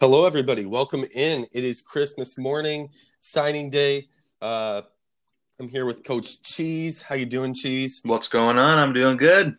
Hello, 0.00 0.24
everybody. 0.24 0.64
Welcome 0.64 1.04
in. 1.14 1.46
It 1.52 1.64
is 1.64 1.82
Christmas 1.82 2.38
morning, 2.38 2.88
signing 3.20 3.68
day. 3.68 4.08
Uh, 4.40 4.82
I'm 5.58 5.68
here 5.68 5.84
with 5.84 6.04
Coach 6.04 6.42
Cheese. 6.42 7.02
How 7.02 7.14
you 7.16 7.26
doing, 7.26 7.54
Cheese? 7.54 8.00
What's 8.04 8.28
going 8.28 8.58
on? 8.58 8.78
I'm 8.78 8.94
doing 8.94 9.18
good. 9.18 9.56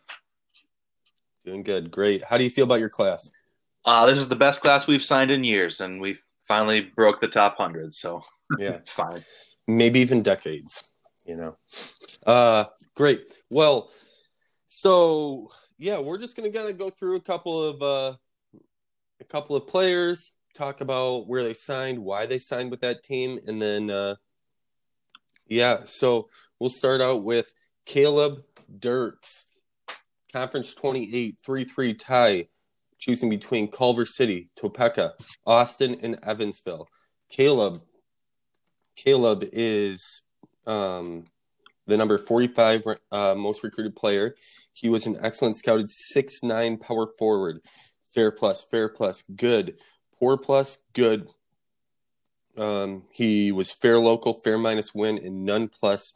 Doing 1.44 1.62
good. 1.62 1.90
Great. 1.90 2.24
How 2.24 2.38
do 2.38 2.44
you 2.44 2.50
feel 2.50 2.64
about 2.64 2.80
your 2.80 2.88
class? 2.88 3.30
Uh, 3.84 4.06
this 4.06 4.18
is 4.18 4.28
the 4.28 4.36
best 4.36 4.60
class 4.60 4.86
we've 4.86 5.02
signed 5.02 5.30
in 5.30 5.44
years, 5.44 5.80
and 5.80 6.00
we 6.00 6.16
finally 6.42 6.80
broke 6.80 7.20
the 7.20 7.28
top 7.28 7.56
hundred. 7.56 7.94
So 7.94 8.22
Yeah, 8.58 8.70
it's 8.70 8.90
fine. 8.90 9.24
maybe 9.68 10.00
even 10.00 10.22
decades. 10.22 10.92
You 11.24 11.36
know. 11.36 11.56
Uh, 12.26 12.64
great. 12.96 13.22
Well, 13.48 13.90
so 14.66 15.50
yeah, 15.78 16.00
we're 16.00 16.18
just 16.18 16.36
gonna 16.36 16.50
kind 16.50 16.68
of 16.68 16.78
go 16.78 16.90
through 16.90 17.14
a 17.16 17.20
couple 17.20 17.62
of 17.62 17.80
uh, 17.82 18.16
a 19.22 19.24
couple 19.24 19.54
of 19.54 19.68
players, 19.68 20.32
talk 20.54 20.80
about 20.80 21.28
where 21.28 21.44
they 21.44 21.54
signed, 21.54 22.00
why 22.00 22.26
they 22.26 22.38
signed 22.38 22.72
with 22.72 22.80
that 22.80 23.04
team, 23.04 23.38
and 23.46 23.62
then 23.62 23.88
uh, 23.88 24.16
yeah. 25.46 25.84
So 25.84 26.28
we'll 26.58 26.68
start 26.68 27.00
out 27.00 27.22
with 27.22 27.52
Caleb 27.86 28.42
Dirks, 28.78 29.46
Conference 30.32 30.74
28, 30.74 31.36
3 31.44 31.64
3 31.64 31.94
tie, 31.94 32.48
choosing 32.98 33.30
between 33.30 33.70
Culver 33.70 34.04
City, 34.04 34.50
Topeka, 34.56 35.12
Austin, 35.46 35.98
and 36.02 36.18
Evansville. 36.24 36.88
Caleb, 37.30 37.80
Caleb 38.96 39.44
is 39.52 40.22
um, 40.66 41.24
the 41.86 41.96
number 41.96 42.18
45 42.18 42.82
uh, 43.12 43.34
most 43.36 43.62
recruited 43.62 43.94
player. 43.94 44.34
He 44.72 44.88
was 44.88 45.06
an 45.06 45.16
excellent 45.22 45.56
scouted 45.56 45.90
six 45.92 46.42
nine 46.42 46.76
power 46.76 47.06
forward. 47.18 47.60
Fair 48.14 48.30
plus, 48.30 48.62
fair 48.64 48.88
plus, 48.88 49.22
good. 49.36 49.76
Poor 50.18 50.36
plus, 50.36 50.78
good. 50.92 51.28
Um, 52.56 53.04
he 53.12 53.50
was 53.52 53.72
fair 53.72 53.98
local, 53.98 54.34
fair 54.34 54.58
minus 54.58 54.94
win, 54.94 55.18
and 55.18 55.44
none 55.44 55.68
plus 55.68 56.14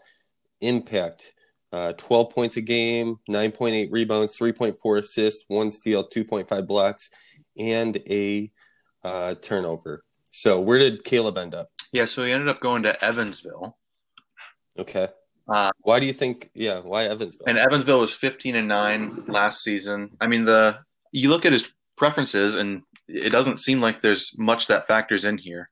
impact. 0.61 1.33
Uh, 1.73 1.93
12 1.95 2.31
points 2.31 2.57
a 2.57 2.61
game, 2.61 3.17
9.8 3.29 3.91
rebounds, 3.91 4.37
3.4 4.39 4.99
assists, 4.99 5.45
one 5.49 5.71
steal, 5.71 6.09
2.5 6.09 6.67
blocks, 6.67 7.11
and 7.59 7.97
a 8.09 8.51
uh, 9.03 9.35
turnover. 9.43 10.05
So, 10.31 10.61
where 10.61 10.79
did 10.79 11.05
Caleb 11.05 11.39
end 11.39 11.55
up? 11.55 11.71
Yeah, 11.93 12.05
so 12.05 12.23
he 12.25 12.33
ended 12.33 12.49
up 12.49 12.61
going 12.61 12.83
to 12.85 13.03
Evansville, 13.05 13.77
Okay. 14.79 15.09
uh, 15.49 15.71
Why 15.81 15.99
do 16.01 16.07
you 16.07 16.13
think? 16.13 16.51
Yeah, 16.55 16.81
why 16.81 17.05
Evansville? 17.07 17.47
and 17.49 17.57
Evansville 17.59 18.01
was 18.01 18.15
15 18.15 18.55
and 18.57 18.69
nine 18.69 19.25
last 19.27 19.63
season. 19.63 20.11
I 20.21 20.27
mean, 20.27 20.45
the 20.45 20.79
you 21.13 21.31
look 21.31 21.47
at 21.47 21.53
his 21.53 21.71
preferences, 21.97 22.55
and 22.55 22.83
it 23.09 23.31
doesn't 23.31 23.59
seem 23.59 23.81
like 23.81 24.01
there's 24.01 24.37
much 24.39 24.67
that 24.69 24.87
factors 24.87 25.25
in 25.25 25.39
here. 25.39 25.71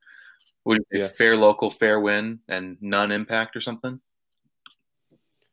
Would 0.64 0.84
Yeah. 0.90 1.08
fair 1.08 1.36
local, 1.36 1.70
fair 1.70 2.00
win, 2.00 2.40
and 2.48 2.78
none 2.80 3.12
impact 3.12 3.54
or 3.56 3.60
something? 3.60 4.00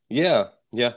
Yeah, 0.08 0.48
yeah. 0.72 0.94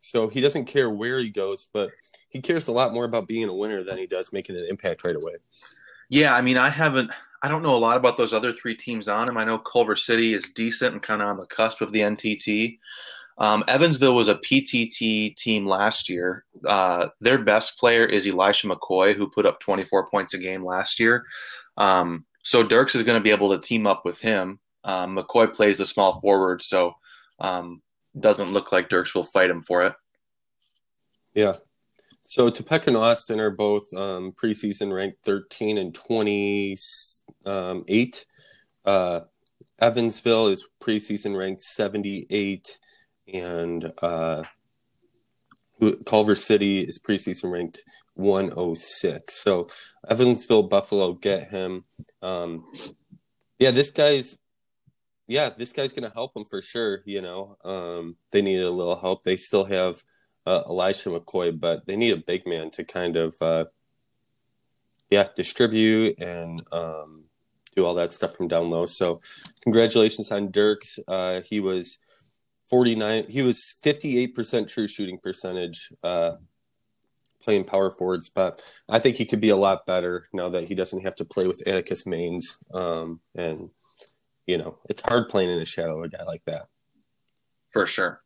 So 0.00 0.28
he 0.28 0.40
doesn't 0.40 0.66
care 0.66 0.90
where 0.90 1.18
he 1.18 1.30
goes, 1.30 1.68
but 1.72 1.90
he 2.28 2.40
cares 2.40 2.68
a 2.68 2.72
lot 2.72 2.92
more 2.92 3.04
about 3.04 3.26
being 3.26 3.48
a 3.48 3.54
winner 3.54 3.82
than 3.82 3.96
he 3.96 4.06
does 4.06 4.32
making 4.32 4.56
an 4.56 4.66
impact 4.68 5.04
right 5.04 5.16
away. 5.16 5.36
Yeah, 6.10 6.34
I 6.34 6.42
mean, 6.42 6.58
I 6.58 6.68
haven't. 6.68 7.10
I 7.42 7.48
don't 7.48 7.62
know 7.62 7.76
a 7.76 7.78
lot 7.78 7.96
about 7.96 8.16
those 8.16 8.32
other 8.32 8.52
three 8.52 8.74
teams 8.74 9.08
on 9.08 9.28
him. 9.28 9.36
I 9.36 9.44
know 9.44 9.58
Culver 9.58 9.96
City 9.96 10.32
is 10.32 10.50
decent 10.50 10.94
and 10.94 11.02
kind 11.02 11.20
of 11.20 11.28
on 11.28 11.36
the 11.36 11.46
cusp 11.46 11.80
of 11.82 11.92
the 11.92 12.00
NTT. 12.00 12.78
Um, 13.36 13.64
Evansville 13.66 14.14
was 14.14 14.28
a 14.28 14.36
PTT 14.36 15.36
team 15.36 15.66
last 15.66 16.08
year. 16.08 16.44
Uh, 16.64 17.08
their 17.20 17.38
best 17.38 17.78
player 17.78 18.04
is 18.04 18.26
Elisha 18.26 18.68
McCoy, 18.68 19.14
who 19.14 19.30
put 19.30 19.46
up 19.46 19.60
24 19.60 20.08
points 20.08 20.34
a 20.34 20.38
game 20.38 20.64
last 20.64 21.00
year. 21.00 21.24
Um, 21.76 22.24
so 22.44 22.62
Dirks 22.62 22.94
is 22.94 23.02
going 23.02 23.18
to 23.18 23.24
be 23.24 23.32
able 23.32 23.50
to 23.50 23.58
team 23.58 23.86
up 23.86 24.04
with 24.04 24.20
him. 24.20 24.60
Um, 24.84 25.16
McCoy 25.16 25.52
plays 25.52 25.78
the 25.78 25.86
small 25.86 26.20
forward, 26.20 26.62
so 26.62 26.94
um, 27.40 27.82
doesn't 28.18 28.52
look 28.52 28.70
like 28.70 28.88
Dirks 28.88 29.14
will 29.14 29.24
fight 29.24 29.50
him 29.50 29.62
for 29.62 29.82
it. 29.84 29.94
Yeah. 31.34 31.56
So 32.22 32.50
Topeka 32.50 32.88
and 32.88 32.96
Austin 32.96 33.40
are 33.40 33.50
both 33.50 33.92
um, 33.92 34.32
preseason 34.32 34.94
ranked 34.94 35.24
13 35.24 35.78
and 35.78 35.92
28. 35.94 38.26
Uh, 38.84 39.20
Evansville 39.80 40.48
is 40.48 40.68
preseason 40.80 41.36
ranked 41.36 41.60
78, 41.60 42.78
and 43.32 43.92
uh, 44.02 44.42
Culver 46.06 46.34
City 46.34 46.80
is 46.80 46.98
preseason 46.98 47.50
ranked 47.50 47.82
106. 48.14 49.42
So 49.42 49.68
Evansville, 50.08 50.64
Buffalo 50.64 51.12
get 51.14 51.50
him. 51.50 51.84
Um, 52.22 52.64
yeah, 53.58 53.70
this 53.70 53.90
guy's. 53.90 54.38
Yeah, 55.26 55.48
this 55.48 55.72
guy's 55.72 55.94
gonna 55.94 56.12
help 56.12 56.34
them 56.34 56.44
for 56.44 56.60
sure. 56.60 57.00
You 57.06 57.22
know, 57.22 57.56
um, 57.64 58.16
they 58.30 58.42
needed 58.42 58.66
a 58.66 58.70
little 58.70 58.96
help. 58.96 59.22
They 59.22 59.36
still 59.36 59.64
have 59.64 60.02
uh, 60.46 60.62
Elisha 60.66 61.08
McCoy, 61.08 61.58
but 61.58 61.86
they 61.86 61.96
need 61.96 62.12
a 62.12 62.22
big 62.26 62.46
man 62.46 62.70
to 62.72 62.84
kind 62.84 63.16
of, 63.16 63.34
uh, 63.40 63.64
yeah, 65.10 65.28
distribute 65.34 66.20
and 66.20 66.62
um, 66.72 67.24
do 67.74 67.86
all 67.86 67.94
that 67.94 68.12
stuff 68.12 68.36
from 68.36 68.48
down 68.48 68.68
low. 68.68 68.84
So, 68.84 69.22
congratulations 69.62 70.30
on 70.30 70.50
Dirks. 70.50 70.98
Uh, 71.08 71.40
he 71.42 71.60
was 71.60 71.98
49, 72.74 73.26
he 73.28 73.42
was 73.42 73.76
58% 73.84 74.66
true 74.66 74.88
shooting 74.88 75.20
percentage 75.22 75.92
uh, 76.02 76.32
playing 77.40 77.62
power 77.62 77.88
forwards, 77.88 78.30
but 78.30 78.64
I 78.88 78.98
think 78.98 79.14
he 79.14 79.26
could 79.26 79.40
be 79.40 79.50
a 79.50 79.56
lot 79.56 79.86
better 79.86 80.26
now 80.32 80.48
that 80.48 80.64
he 80.64 80.74
doesn't 80.74 81.04
have 81.04 81.14
to 81.16 81.24
play 81.24 81.46
with 81.46 81.62
Atticus 81.68 82.02
Maines. 82.02 82.58
Um, 82.74 83.20
and, 83.36 83.70
you 84.44 84.58
know, 84.58 84.78
it's 84.90 85.02
hard 85.02 85.28
playing 85.28 85.50
in 85.50 85.60
the 85.60 85.64
shadow 85.64 85.98
of 85.98 86.04
a 86.06 86.08
guy 86.08 86.24
like 86.24 86.42
that. 86.46 86.66
For 87.70 87.86
sure. 87.86 88.20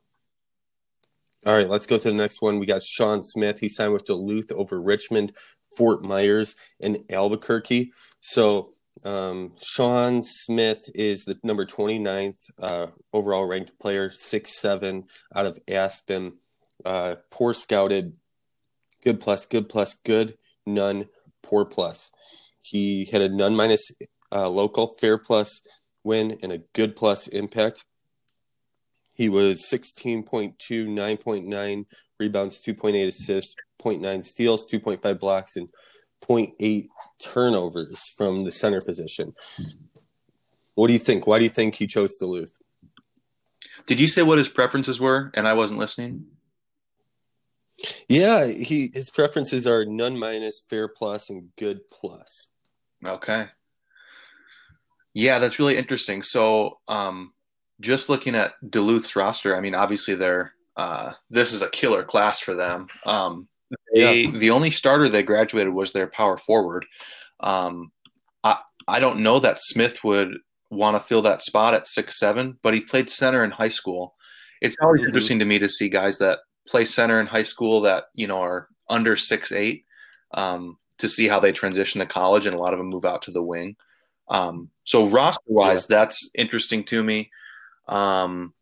All 1.44 1.54
right, 1.54 1.69
let's 1.69 1.87
go 1.87 1.98
to 1.98 2.08
the 2.10 2.14
next 2.14 2.41
one. 2.41 2.58
We 2.58 2.64
got 2.64 2.82
Sean 2.82 3.22
Smith. 3.22 3.60
He 3.60 3.69
signed 3.69 3.92
with 3.92 4.06
Duluth 4.06 4.50
over 4.53 4.81
Richmond, 4.81 5.32
Fort 5.76 6.03
Myers, 6.03 6.56
and 6.81 7.04
Albuquerque. 7.10 7.92
So 8.20 8.70
um, 9.04 9.53
Sean 9.62 10.22
Smith 10.22 10.81
is 10.94 11.25
the 11.25 11.38
number 11.42 11.64
29th 11.64 12.38
uh, 12.60 12.86
overall 13.12 13.44
ranked 13.44 13.78
player, 13.78 14.10
six 14.10 14.59
seven 14.59 15.04
out 15.34 15.47
of 15.47 15.59
Aspen. 15.69 16.34
Uh, 16.84 17.16
poor 17.31 17.53
scouted, 17.53 18.14
good 19.04 19.20
plus, 19.20 19.47
good 19.47 19.69
plus, 19.69 19.94
good, 19.94 20.37
none, 20.66 21.06
poor 21.42 21.64
plus. 21.64 22.10
He 22.60 23.06
had 23.06 23.20
a 23.20 23.28
none 23.28 23.56
minus 23.56 23.91
uh, 24.31 24.48
local, 24.48 24.94
fair 25.00 25.19
plus 25.19 25.62
win, 26.04 26.38
and 26.42 26.53
a 26.53 26.62
good 26.75 26.97
plus 26.97 27.28
impact. 27.28 27.84
He 29.12 29.28
was 29.28 29.69
16.2, 29.69 30.54
9.9 30.60 31.84
rebounds, 32.20 32.62
2.8 32.62 33.08
assists, 33.08 33.56
0.9 33.82 34.25
steals, 34.25 34.69
2.5 34.69 35.19
blocks, 35.19 35.56
and 35.56 35.69
0.8 36.23 36.89
turnovers 37.19 38.03
from 38.17 38.45
the 38.45 38.53
center 38.53 38.81
position. 38.81 39.34
What 40.75 40.87
do 40.87 40.93
you 40.93 40.99
think? 40.99 41.27
Why 41.27 41.39
do 41.39 41.45
you 41.45 41.51
think 41.51 41.75
he 41.75 41.87
chose 41.87 42.19
Duluth? 42.19 42.56
Did 43.87 43.99
you 43.99 44.06
say 44.06 44.23
what 44.23 44.39
his 44.39 44.49
preferences 44.49 45.01
were? 45.01 45.31
And 45.34 45.49
I 45.49 45.55
wasn't 45.55 45.81
listening. 45.81 46.27
Yeah, 48.09 48.47
he 48.47 48.91
his 48.93 49.11
preferences 49.11 49.67
are 49.67 49.84
none 49.84 50.19
minus, 50.19 50.61
fair 50.69 50.89
plus, 50.89 51.31
and 51.31 51.49
good 51.56 51.89
plus. 51.89 52.49
Okay. 53.06 53.47
Yeah, 55.15 55.39
that's 55.39 55.59
really 55.59 55.77
interesting. 55.77 56.23
So, 56.23 56.79
um, 56.89 57.33
just 57.81 58.09
looking 58.09 58.35
at 58.35 58.55
Duluth's 58.69 59.17
roster, 59.17 59.56
I 59.56 59.61
mean, 59.61 59.75
obviously 59.75 60.15
they're 60.17 60.53
uh, 60.77 61.12
this 61.29 61.53
is 61.53 61.62
a 61.62 61.71
killer 61.71 62.05
class 62.05 62.41
for 62.41 62.55
them. 62.55 62.87
Um, 63.05 63.49
they 63.95 64.27
the 64.27 64.51
only 64.51 64.71
starter 64.71 65.09
they 65.09 65.23
graduated 65.23 65.73
was 65.73 65.93
their 65.93 66.06
power 66.06 66.39
forward. 66.39 66.87
Um, 67.41 67.93
I 68.45 68.59
I 68.87 69.00
don't 69.00 69.20
know 69.20 69.38
that 69.41 69.61
Smith 69.61 70.03
would 70.05 70.38
want 70.70 70.97
to 70.97 71.06
fill 71.06 71.23
that 71.23 71.43
spot 71.43 71.75
at 71.75 71.87
six 71.87 72.19
seven, 72.19 72.59
but 72.62 72.75
he 72.75 72.81
played 72.81 73.09
center 73.11 73.44
in 73.44 73.50
high 73.50 73.69
school. 73.69 74.15
It's 74.61 74.76
always 74.82 75.03
Mhm. 75.03 75.06
interesting 75.06 75.38
to 75.38 75.44
me 75.44 75.59
to 75.59 75.69
see 75.69 75.88
guys 75.88 76.19
that 76.19 76.41
play 76.67 76.85
center 76.85 77.20
in 77.20 77.26
high 77.26 77.43
school 77.43 77.81
that 77.82 78.05
you 78.15 78.26
know 78.26 78.41
are 78.43 78.69
under 78.88 79.17
six 79.17 79.53
eight. 79.53 79.85
Um, 80.32 80.76
to 80.99 81.09
see 81.09 81.29
how 81.29 81.41
they 81.41 81.53
transition 81.53 82.00
to 82.00 82.06
college, 82.06 82.44
and 82.47 82.55
a 82.55 82.59
lot 82.59 82.73
of 82.73 82.79
them 82.79 82.88
move 82.88 83.05
out 83.05 83.23
to 83.23 83.31
the 83.31 83.43
wing. 83.43 83.76
Um, 84.29 84.69
so 84.85 85.09
roster 85.09 85.41
wise, 85.47 85.87
that's 85.87 86.29
interesting 86.35 86.85
to 86.85 87.03
me. 87.03 87.31
Um, 87.87 88.53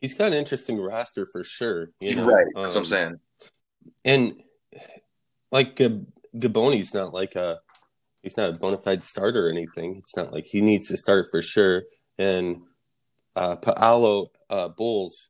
He's 0.00 0.14
got 0.14 0.28
an 0.28 0.34
interesting 0.34 0.78
roster 0.78 1.26
for 1.26 1.42
sure. 1.44 1.90
You 2.00 2.16
know, 2.16 2.26
right, 2.26 2.46
that's 2.54 2.54
what 2.54 2.70
I'm 2.72 2.78
Um, 2.78 2.84
saying. 2.86 3.20
And 4.04 4.42
like 5.50 5.76
Gab- 5.76 6.06
Gaboni's 6.36 6.92
not 6.94 7.14
like 7.14 7.34
a 7.36 7.60
he's 8.22 8.36
not 8.36 8.50
a 8.50 8.58
bona 8.58 8.78
fide 8.78 9.02
starter 9.02 9.46
or 9.46 9.50
anything. 9.50 9.96
It's 9.98 10.16
not 10.16 10.32
like 10.32 10.44
he 10.46 10.60
needs 10.60 10.88
to 10.88 10.96
start 10.96 11.26
for 11.30 11.40
sure. 11.40 11.84
And 12.18 12.62
uh, 13.34 13.56
Paolo 13.56 14.30
uh, 14.50 14.68
Bulls 14.68 15.28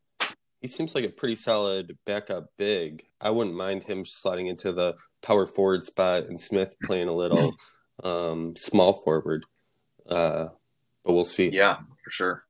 he 0.62 0.68
seems 0.68 0.94
like 0.94 1.04
a 1.04 1.10
pretty 1.10 1.36
solid 1.36 1.96
backup 2.06 2.46
big. 2.56 3.04
I 3.20 3.30
wouldn't 3.30 3.54
mind 3.54 3.84
him 3.84 4.04
sliding 4.04 4.48
into 4.48 4.72
the 4.72 4.94
power 5.22 5.46
forward 5.46 5.84
spot 5.84 6.24
and 6.24 6.40
Smith 6.40 6.74
playing 6.82 7.08
a 7.08 7.14
little 7.14 7.54
um, 8.02 8.56
small 8.56 8.94
forward. 8.94 9.44
Uh, 10.08 10.46
but 11.04 11.12
we'll 11.12 11.24
see. 11.24 11.50
Yeah, 11.50 11.76
for 12.02 12.10
sure. 12.10 12.45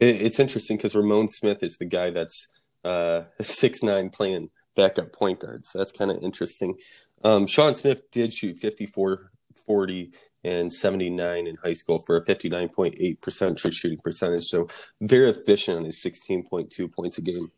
It, 0.00 0.22
it's 0.22 0.40
interesting 0.40 0.76
because 0.76 0.94
Ramon 0.94 1.28
Smith 1.28 1.62
is 1.62 1.76
the 1.78 1.84
guy 1.84 2.10
that's 2.10 2.64
uh, 2.84 3.22
six 3.40 3.82
nine 3.82 4.10
playing 4.10 4.50
backup 4.74 5.12
point 5.12 5.40
guards. 5.40 5.70
So 5.70 5.78
that's 5.78 5.92
kind 5.92 6.10
of 6.10 6.22
interesting. 6.22 6.76
Um, 7.24 7.46
Sean 7.46 7.74
Smith 7.74 8.10
did 8.10 8.32
shoot 8.32 8.56
54, 8.58 9.32
40, 9.66 10.12
and 10.44 10.72
79 10.72 11.46
in 11.46 11.56
high 11.56 11.72
school 11.72 11.98
for 11.98 12.16
a 12.16 12.24
59.8% 12.24 13.56
true 13.56 13.70
shooting 13.72 13.98
percentage. 13.98 14.44
So 14.44 14.68
very 15.00 15.30
efficient 15.30 15.78
on 15.78 15.84
his 15.84 16.02
16.2 16.02 16.92
points 16.92 17.18
a 17.18 17.22
game. 17.22 17.50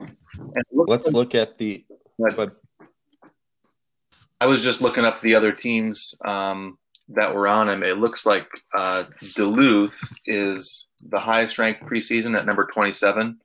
Look, 0.00 0.88
Let's 0.88 1.12
look 1.12 1.34
at 1.34 1.56
the. 1.58 1.84
But 2.18 2.54
I 4.40 4.46
was 4.46 4.62
just 4.62 4.80
looking 4.80 5.04
up 5.04 5.20
the 5.20 5.34
other 5.34 5.52
teams 5.52 6.16
um, 6.24 6.78
that 7.08 7.34
were 7.34 7.48
on 7.48 7.68
him. 7.68 7.82
It 7.82 7.98
looks 7.98 8.24
like 8.26 8.48
uh, 8.76 9.04
Duluth 9.34 10.00
is 10.26 10.86
the 11.02 11.18
highest 11.18 11.58
ranked 11.58 11.82
preseason 11.82 12.36
at 12.36 12.46
number 12.46 12.66
27. 12.66 13.38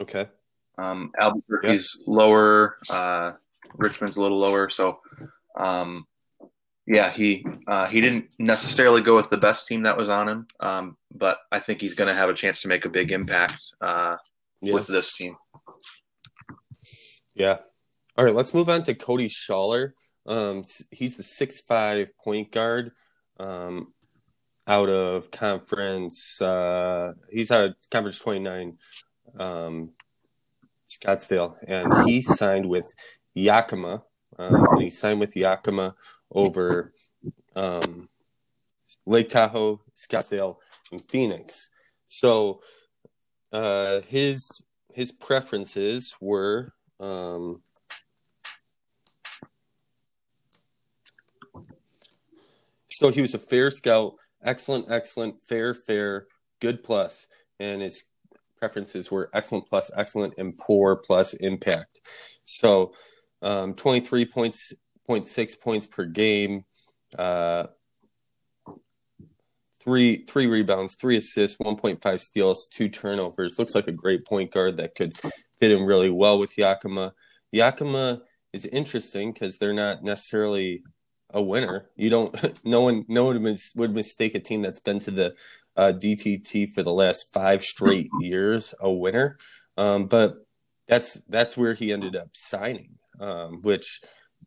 Okay. 0.00 0.28
Um, 0.76 1.12
Albuquerque's 1.18 1.96
yep. 1.98 2.08
lower. 2.08 2.76
Uh, 2.90 3.32
Richmond's 3.74 4.16
a 4.16 4.22
little 4.22 4.38
lower. 4.38 4.70
So, 4.70 5.00
um, 5.56 6.06
yeah, 6.86 7.10
he 7.10 7.46
uh, 7.66 7.86
he 7.86 8.00
didn't 8.00 8.34
necessarily 8.38 9.00
go 9.00 9.16
with 9.16 9.30
the 9.30 9.38
best 9.38 9.66
team 9.66 9.82
that 9.82 9.96
was 9.96 10.08
on 10.10 10.28
him, 10.28 10.46
um, 10.60 10.96
but 11.14 11.38
I 11.50 11.58
think 11.58 11.80
he's 11.80 11.94
going 11.94 12.08
to 12.08 12.14
have 12.14 12.28
a 12.28 12.34
chance 12.34 12.60
to 12.62 12.68
make 12.68 12.84
a 12.84 12.90
big 12.90 13.10
impact 13.10 13.72
uh, 13.80 14.16
yeah. 14.60 14.74
with 14.74 14.86
this 14.86 15.14
team. 15.14 15.36
Yeah. 17.34 17.58
All 18.16 18.24
right, 18.24 18.34
let's 18.34 18.54
move 18.54 18.68
on 18.68 18.82
to 18.84 18.94
Cody 18.94 19.28
Schaller. 19.28 19.92
Um, 20.26 20.62
he's 20.90 21.16
the 21.16 21.22
six 21.22 21.60
five 21.60 22.16
point 22.18 22.50
guard 22.50 22.92
um, 23.38 23.92
out 24.66 24.88
of 24.88 25.30
conference. 25.30 26.40
Uh, 26.40 27.12
he's 27.30 27.50
out 27.50 27.64
of 27.64 27.74
conference 27.90 28.18
twenty 28.20 28.40
nine 28.40 28.78
um, 29.38 29.90
Scottsdale, 30.88 31.56
and 31.66 32.06
he 32.08 32.22
signed 32.22 32.68
with 32.68 32.94
Yakima. 33.34 34.02
Um, 34.38 34.66
he 34.78 34.90
signed 34.90 35.20
with 35.20 35.36
Yakima 35.36 35.94
over 36.30 36.92
um, 37.54 38.08
Lake 39.06 39.28
Tahoe, 39.28 39.80
Scottsdale, 39.94 40.56
and 40.90 41.02
Phoenix. 41.02 41.70
So 42.06 42.60
uh, 43.52 44.00
his 44.02 44.64
his 44.92 45.12
preferences 45.12 46.16
were 46.20 46.72
um, 47.00 47.60
so 52.94 53.10
he 53.10 53.20
was 53.20 53.34
a 53.34 53.38
fair 53.38 53.70
scout, 53.70 54.14
excellent, 54.42 54.90
excellent, 54.90 55.40
fair, 55.40 55.74
fair, 55.74 56.26
good 56.60 56.84
plus, 56.84 57.26
and 57.58 57.82
his 57.82 58.04
preferences 58.58 59.10
were 59.10 59.30
excellent 59.34 59.68
plus 59.68 59.90
excellent 59.96 60.34
and 60.38 60.56
poor 60.56 60.96
plus 60.96 61.34
impact. 61.34 62.00
So 62.44 62.92
um, 63.42 63.74
23 63.74 64.26
points, 64.26 64.72
0.6 65.08 65.60
points 65.60 65.86
per 65.86 66.04
game, 66.04 66.64
uh, 67.18 67.64
three 69.80 70.24
three 70.24 70.46
rebounds, 70.46 70.94
three 70.94 71.16
assists, 71.16 71.58
1.5 71.58 72.20
steals, 72.20 72.68
two 72.68 72.88
turnovers. 72.88 73.58
Looks 73.58 73.74
like 73.74 73.88
a 73.88 73.92
great 73.92 74.24
point 74.24 74.52
guard 74.52 74.76
that 74.78 74.94
could 74.94 75.18
fit 75.58 75.72
in 75.72 75.82
really 75.82 76.10
well 76.10 76.38
with 76.38 76.56
Yakima. 76.56 77.12
Yakima 77.52 78.22
is 78.52 78.66
interesting 78.66 79.32
because 79.32 79.58
they're 79.58 79.74
not 79.74 80.02
necessarily 80.04 80.84
a 81.34 81.42
winner. 81.42 81.90
You 81.96 82.08
don't. 82.08 82.34
No 82.64 82.80
one. 82.80 83.04
No 83.08 83.24
one 83.24 83.56
would 83.76 83.94
mistake 83.94 84.34
a 84.34 84.40
team 84.40 84.62
that's 84.62 84.80
been 84.80 85.00
to 85.00 85.10
the 85.10 85.34
uh, 85.76 85.92
DTT 85.94 86.70
for 86.70 86.82
the 86.82 86.92
last 86.92 87.32
five 87.34 87.62
straight 87.62 88.08
years 88.20 88.74
a 88.80 88.90
winner. 88.90 89.38
Um, 89.76 90.06
but 90.06 90.36
that's 90.86 91.14
that's 91.28 91.56
where 91.56 91.74
he 91.74 91.92
ended 91.92 92.16
up 92.16 92.30
signing, 92.32 92.94
um, 93.20 93.60
which 93.62 94.00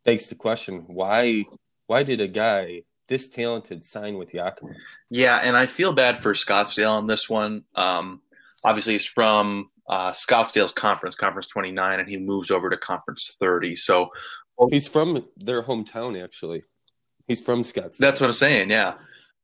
begs 0.03 0.27
the 0.27 0.35
question: 0.35 0.85
why 0.87 1.45
why 1.85 2.03
did 2.03 2.21
a 2.21 2.27
guy 2.27 2.83
this 3.07 3.29
talented 3.29 3.83
sign 3.83 4.17
with 4.17 4.33
Yakima? 4.33 4.73
Yeah, 5.09 5.37
and 5.37 5.55
I 5.55 5.65
feel 5.65 5.93
bad 5.93 6.17
for 6.17 6.33
Scottsdale 6.33 6.91
on 6.91 7.07
this 7.07 7.29
one. 7.29 7.63
Um, 7.75 8.21
obviously, 8.63 8.93
he's 8.93 9.05
from 9.05 9.69
uh, 9.87 10.11
Scottsdale's 10.11 10.71
conference, 10.71 11.15
Conference 11.15 11.47
29, 11.47 11.99
and 11.99 12.09
he 12.09 12.17
moves 12.17 12.51
over 12.51 12.69
to 12.69 12.77
Conference 12.77 13.37
30. 13.39 13.75
So 13.75 14.09
he's 14.69 14.87
from 14.87 15.25
their 15.37 15.63
hometown, 15.63 16.21
actually. 16.21 16.63
He's 17.27 17.41
from 17.41 17.63
Scottsdale. 17.63 17.97
That's 17.97 18.21
what 18.21 18.27
I'm 18.27 18.33
saying. 18.33 18.69
Yeah. 18.69 18.93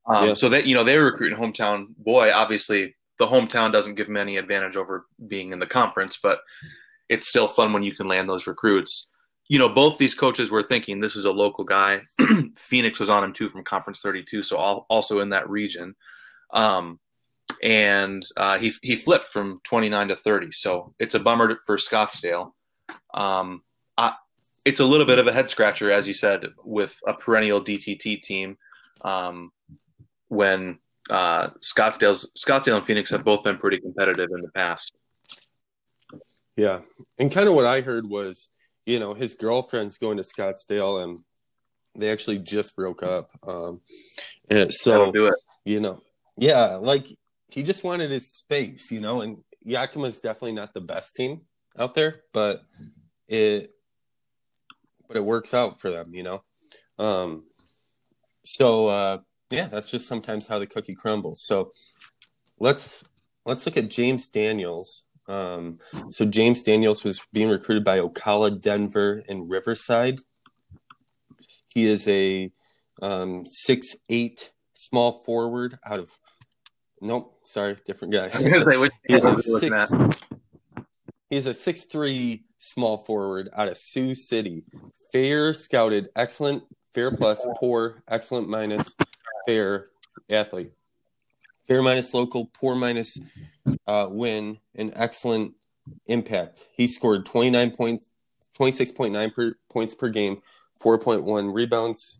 Um, 0.06 0.28
yeah. 0.28 0.34
So 0.34 0.48
that 0.50 0.66
you 0.66 0.74
know 0.74 0.84
they 0.84 0.98
were 0.98 1.06
recruiting 1.06 1.38
hometown 1.38 1.88
boy. 1.98 2.32
Obviously, 2.32 2.94
the 3.18 3.26
hometown 3.26 3.72
doesn't 3.72 3.94
give 3.94 4.08
him 4.08 4.16
any 4.16 4.36
advantage 4.36 4.76
over 4.76 5.06
being 5.26 5.52
in 5.52 5.58
the 5.58 5.66
conference, 5.66 6.18
but 6.22 6.40
it's 7.08 7.28
still 7.28 7.48
fun 7.48 7.72
when 7.72 7.82
you 7.82 7.94
can 7.94 8.08
land 8.08 8.28
those 8.28 8.46
recruits. 8.46 9.10
You 9.48 9.58
know, 9.58 9.68
both 9.68 9.98
these 9.98 10.14
coaches 10.14 10.50
were 10.50 10.62
thinking 10.62 11.00
this 11.00 11.16
is 11.16 11.26
a 11.26 11.32
local 11.32 11.64
guy. 11.64 12.00
Phoenix 12.56 12.98
was 12.98 13.10
on 13.10 13.22
him 13.22 13.32
too 13.34 13.50
from 13.50 13.62
Conference 13.62 14.00
32, 14.00 14.42
so 14.42 14.56
all, 14.56 14.86
also 14.88 15.20
in 15.20 15.30
that 15.30 15.50
region. 15.50 15.94
Um, 16.52 16.98
and 17.62 18.24
uh, 18.36 18.58
he 18.58 18.72
he 18.82 18.96
flipped 18.96 19.28
from 19.28 19.60
29 19.64 20.08
to 20.08 20.16
30, 20.16 20.52
so 20.52 20.94
it's 20.98 21.14
a 21.14 21.20
bummer 21.20 21.58
for 21.66 21.76
Scottsdale. 21.76 22.52
Um, 23.12 23.62
it's 24.64 24.80
a 24.80 24.84
little 24.84 25.06
bit 25.06 25.18
of 25.18 25.26
a 25.26 25.32
head 25.32 25.50
scratcher, 25.50 25.90
as 25.90 26.08
you 26.08 26.14
said, 26.14 26.46
with 26.64 26.98
a 27.06 27.12
perennial 27.12 27.60
DTT 27.60 28.22
team. 28.22 28.56
Um, 29.02 29.52
when 30.28 30.78
uh, 31.10 31.50
Scottsdale's 31.60 32.30
Scottsdale 32.36 32.78
and 32.78 32.86
Phoenix 32.86 33.10
have 33.10 33.24
both 33.24 33.44
been 33.44 33.58
pretty 33.58 33.78
competitive 33.78 34.30
in 34.34 34.40
the 34.40 34.50
past. 34.50 34.96
Yeah, 36.56 36.80
and 37.18 37.30
kind 37.30 37.48
of 37.48 37.54
what 37.54 37.66
I 37.66 37.80
heard 37.80 38.08
was, 38.08 38.50
you 38.86 38.98
know, 38.98 39.12
his 39.12 39.34
girlfriend's 39.34 39.98
going 39.98 40.16
to 40.16 40.22
Scottsdale, 40.22 41.02
and 41.02 41.20
they 41.94 42.10
actually 42.10 42.38
just 42.38 42.74
broke 42.76 43.02
up. 43.02 43.30
Um, 43.46 43.80
and 44.48 44.72
so 44.72 45.12
do 45.12 45.26
it. 45.26 45.34
You 45.64 45.80
know, 45.80 46.00
yeah, 46.38 46.76
like 46.76 47.06
he 47.48 47.62
just 47.62 47.84
wanted 47.84 48.10
his 48.10 48.32
space, 48.32 48.90
you 48.90 49.00
know, 49.00 49.20
and 49.20 49.38
Yakima's 49.66 50.20
definitely 50.20 50.52
not 50.52 50.74
the 50.74 50.80
best 50.80 51.16
team 51.16 51.42
out 51.78 51.94
there, 51.94 52.22
but 52.32 52.62
it 53.28 53.73
but 55.06 55.16
it 55.16 55.24
works 55.24 55.54
out 55.54 55.80
for 55.80 55.90
them, 55.90 56.14
you 56.14 56.22
know. 56.22 56.42
Um, 56.98 57.44
so 58.44 58.88
uh, 58.88 59.18
yeah, 59.50 59.68
that's 59.68 59.90
just 59.90 60.06
sometimes 60.06 60.46
how 60.46 60.58
the 60.58 60.66
cookie 60.66 60.94
crumbles. 60.94 61.42
So 61.44 61.70
let's 62.58 63.04
let's 63.44 63.66
look 63.66 63.76
at 63.76 63.90
James 63.90 64.28
Daniels. 64.28 65.04
Um, 65.26 65.78
so 66.10 66.24
James 66.26 66.62
Daniels 66.62 67.02
was 67.02 67.26
being 67.32 67.48
recruited 67.48 67.84
by 67.84 67.98
Ocala, 67.98 68.60
Denver, 68.60 69.22
and 69.28 69.48
Riverside. 69.48 70.18
He 71.68 71.86
is 71.86 72.06
a 72.08 72.52
um, 73.02 73.44
six 73.46 73.96
eight 74.08 74.52
small 74.74 75.12
forward 75.12 75.78
out 75.84 76.00
of. 76.00 76.10
Nope, 77.00 77.38
sorry, 77.42 77.76
different 77.84 78.14
guy. 78.14 78.28
he's, 79.08 79.26
a 79.26 79.36
six. 79.36 79.90
He's 81.28 81.46
a 81.46 81.52
six 81.52 81.84
three 81.84 82.44
small 82.64 82.98
forward 82.98 83.50
out 83.54 83.68
of 83.68 83.76
Sioux 83.76 84.14
City. 84.14 84.64
Fair 85.12 85.52
scouted, 85.54 86.08
excellent, 86.16 86.64
fair 86.92 87.10
plus, 87.10 87.46
poor, 87.56 88.02
excellent 88.08 88.48
minus, 88.48 88.94
fair 89.46 89.86
athlete. 90.30 90.72
Fair 91.66 91.82
minus 91.82 92.12
local, 92.14 92.46
poor 92.46 92.74
minus 92.74 93.18
uh, 93.86 94.08
win, 94.10 94.58
and 94.74 94.92
excellent 94.96 95.54
impact. 96.06 96.68
He 96.76 96.86
scored 96.86 97.26
29 97.26 97.70
points, 97.72 98.10
26.9 98.58 99.34
per, 99.34 99.54
points 99.70 99.94
per 99.94 100.08
game, 100.08 100.42
4.1 100.82 101.54
rebounds, 101.54 102.18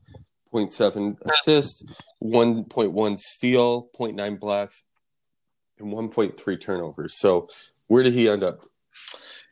0.7 0.53 1.17
assists, 1.23 1.85
1.1 2.23 3.19
steal, 3.19 3.89
0.9 3.99 4.41
blocks, 4.41 4.85
and 5.79 5.93
1.3 5.93 6.61
turnovers. 6.61 7.19
So, 7.19 7.49
where 7.87 8.03
did 8.03 8.15
he 8.15 8.29
end 8.29 8.45
up? 8.45 8.63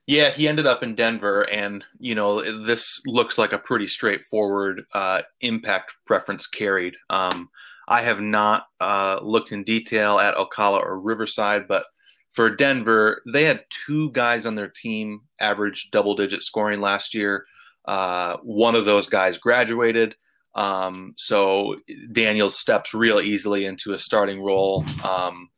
Yeah, 0.07 0.31
he 0.31 0.49
ended 0.49 0.67
up 0.67 0.83
in 0.83 0.97
Denver, 0.97 1.43
and 1.43 1.85
you 1.99 2.15
know 2.15 2.65
this 2.67 3.01
looks 3.07 3.39
like 3.39 3.53
a 3.53 3.59
pretty 3.59 3.87
straightforward 3.87 4.83
uh, 4.95 5.23
impact 5.41 5.93
preference 6.07 6.47
carried. 6.49 6.95
Um, 7.09 7.49
I 7.87 8.03
have 8.03 8.21
not 8.21 8.67
uh, 8.81 9.21
looked 9.23 9.53
in 9.53 9.65
detail 9.65 10.19
at 10.19 10.35
Ocala 10.35 10.83
or 10.83 10.99
Riverside, 11.01 11.69
but 11.69 11.85
for 12.33 12.55
Denver, 12.55 13.23
they 13.33 13.45
had 13.45 13.65
two 13.87 14.11
guys 14.13 14.47
on 14.47 14.55
their 14.55 14.69
team 14.69 15.21
average 15.39 15.91
double-digit 15.91 16.43
scoring 16.43 16.81
last 16.81 17.15
year. 17.15 17.45
Uh, 17.85 18.39
one 18.43 18.75
of 18.75 18.85
those 18.85 19.07
guys 19.07 19.39
graduated, 19.39 20.17
um, 20.55 21.15
so 21.17 21.77
Daniels 22.13 22.59
steps 22.59 22.95
real 22.95 23.21
easily 23.21 23.67
into 23.67 23.93
a 23.93 23.99
starting 23.99 24.41
role. 24.41 24.85
Um, 25.05 25.51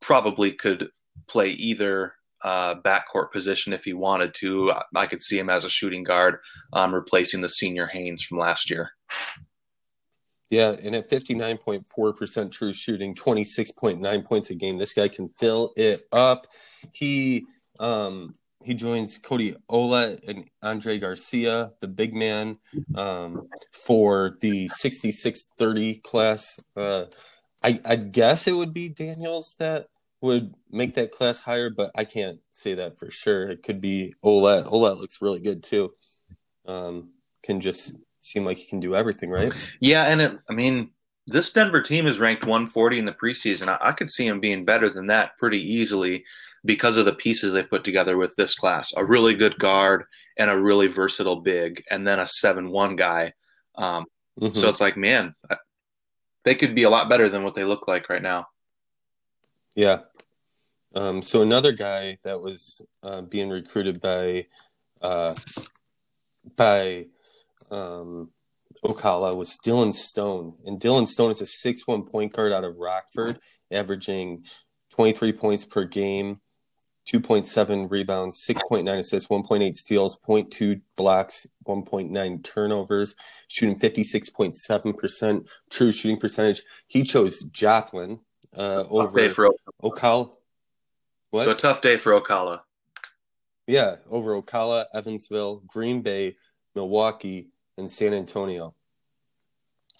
probably 0.00 0.52
could 0.52 0.88
play 1.26 1.50
either 1.50 2.14
uh, 2.42 2.76
backcourt 2.76 3.32
position 3.32 3.72
if 3.72 3.84
he 3.84 3.92
wanted 3.92 4.34
to. 4.34 4.72
I 4.94 5.06
could 5.06 5.22
see 5.22 5.38
him 5.38 5.50
as 5.50 5.64
a 5.64 5.70
shooting 5.70 6.04
guard, 6.04 6.38
um, 6.72 6.94
replacing 6.94 7.40
the 7.40 7.48
senior 7.48 7.86
Haynes 7.86 8.22
from 8.22 8.38
last 8.38 8.70
year. 8.70 8.90
Yeah, 10.50 10.76
and 10.82 10.96
at 10.96 11.10
59.4% 11.10 12.50
true 12.50 12.72
shooting, 12.72 13.14
26.9 13.14 14.24
points 14.24 14.50
a 14.50 14.54
game, 14.54 14.78
this 14.78 14.94
guy 14.94 15.08
can 15.08 15.28
fill 15.28 15.72
it 15.76 16.02
up. 16.10 16.46
He 16.92 17.46
um 17.78 18.32
he 18.64 18.74
joins 18.74 19.18
Cody 19.18 19.54
Ola 19.68 20.18
and 20.26 20.44
Andre 20.62 20.98
Garcia, 20.98 21.72
the 21.80 21.88
big 21.88 22.14
man, 22.14 22.58
um, 22.94 23.48
for 23.72 24.36
the 24.40 24.68
66-30 24.68 26.02
class. 26.02 26.58
Uh, 26.76 27.04
I, 27.62 27.80
I 27.84 27.96
guess 27.96 28.46
it 28.46 28.52
would 28.52 28.74
be 28.74 28.88
Daniels 28.88 29.54
that 29.58 29.88
would 30.20 30.54
make 30.70 30.94
that 30.94 31.12
class 31.12 31.40
higher, 31.40 31.70
but 31.70 31.90
I 31.94 32.04
can't 32.04 32.38
say 32.50 32.74
that 32.74 32.98
for 32.98 33.10
sure. 33.10 33.48
It 33.50 33.62
could 33.62 33.80
be 33.80 34.14
Ola. 34.22 34.64
Ola 34.64 34.94
looks 34.94 35.22
really 35.22 35.40
good 35.40 35.62
too. 35.62 35.92
Um, 36.66 37.10
can 37.42 37.60
just 37.60 37.94
seem 38.20 38.44
like 38.44 38.58
he 38.58 38.66
can 38.66 38.80
do 38.80 38.96
everything, 38.96 39.30
right? 39.30 39.52
Yeah, 39.80 40.04
and 40.04 40.20
it, 40.20 40.38
I 40.50 40.52
mean, 40.52 40.90
this 41.26 41.52
Denver 41.52 41.82
team 41.82 42.06
is 42.06 42.18
ranked 42.18 42.44
140 42.44 42.98
in 42.98 43.04
the 43.04 43.12
preseason. 43.12 43.68
I, 43.68 43.78
I 43.80 43.92
could 43.92 44.10
see 44.10 44.26
him 44.26 44.40
being 44.40 44.64
better 44.64 44.88
than 44.88 45.06
that 45.08 45.36
pretty 45.38 45.60
easily 45.60 46.24
because 46.64 46.96
of 46.96 47.04
the 47.04 47.14
pieces 47.14 47.52
they 47.52 47.62
put 47.62 47.84
together 47.84 48.16
with 48.16 48.34
this 48.36 48.54
class. 48.54 48.92
A 48.96 49.04
really 49.04 49.34
good 49.34 49.58
guard 49.58 50.04
and 50.36 50.50
a 50.50 50.58
really 50.58 50.88
versatile 50.88 51.40
big, 51.40 51.82
and 51.90 52.06
then 52.06 52.18
a 52.18 52.26
7 52.26 52.70
1 52.70 52.96
guy. 52.96 53.32
Um, 53.76 54.06
mm-hmm. 54.40 54.56
So 54.56 54.68
it's 54.68 54.80
like, 54.80 54.96
man, 54.96 55.34
they 56.44 56.54
could 56.54 56.74
be 56.74 56.82
a 56.82 56.90
lot 56.90 57.08
better 57.08 57.28
than 57.28 57.44
what 57.44 57.54
they 57.54 57.64
look 57.64 57.86
like 57.86 58.08
right 58.08 58.22
now. 58.22 58.46
Yeah. 59.78 60.00
Um, 60.96 61.22
so 61.22 61.40
another 61.40 61.70
guy 61.70 62.18
that 62.24 62.42
was 62.42 62.82
uh, 63.04 63.20
being 63.20 63.48
recruited 63.48 64.00
by 64.00 64.46
uh, 65.00 65.36
by 66.56 67.06
um, 67.70 68.30
Ocala 68.84 69.36
was 69.36 69.56
Dylan 69.64 69.94
Stone, 69.94 70.54
and 70.66 70.80
Dylan 70.80 71.06
Stone 71.06 71.30
is 71.30 71.42
a 71.42 71.46
six-one 71.46 72.02
point 72.02 72.32
guard 72.32 72.52
out 72.52 72.64
of 72.64 72.76
Rockford, 72.76 73.38
averaging 73.70 74.46
twenty-three 74.90 75.32
points 75.32 75.64
per 75.64 75.84
game, 75.84 76.40
two 77.06 77.20
point 77.20 77.46
seven 77.46 77.86
rebounds, 77.86 78.42
six 78.42 78.60
point 78.68 78.84
nine 78.84 78.98
assists, 78.98 79.30
one 79.30 79.44
point 79.44 79.62
eight 79.62 79.76
steals, 79.76 80.18
0.2 80.28 80.80
blocks, 80.96 81.46
one 81.62 81.84
point 81.84 82.10
nine 82.10 82.42
turnovers, 82.42 83.14
shooting 83.46 83.78
fifty-six 83.78 84.28
point 84.28 84.56
seven 84.56 84.92
percent 84.92 85.46
true 85.70 85.92
shooting 85.92 86.18
percentage. 86.18 86.64
He 86.88 87.04
chose 87.04 87.42
Joplin 87.42 88.18
uh, 88.56 88.84
over 88.88 89.30
for 89.30 89.50
Ocala. 89.82 90.30
What? 91.30 91.44
So 91.44 91.50
a 91.50 91.54
tough 91.54 91.82
day 91.82 91.96
for 91.96 92.18
Ocala. 92.18 92.60
Yeah, 93.66 93.96
over 94.10 94.40
Ocala, 94.40 94.86
Evansville, 94.94 95.62
Green 95.66 96.00
Bay, 96.00 96.36
Milwaukee, 96.74 97.48
and 97.76 97.90
San 97.90 98.14
Antonio. 98.14 98.74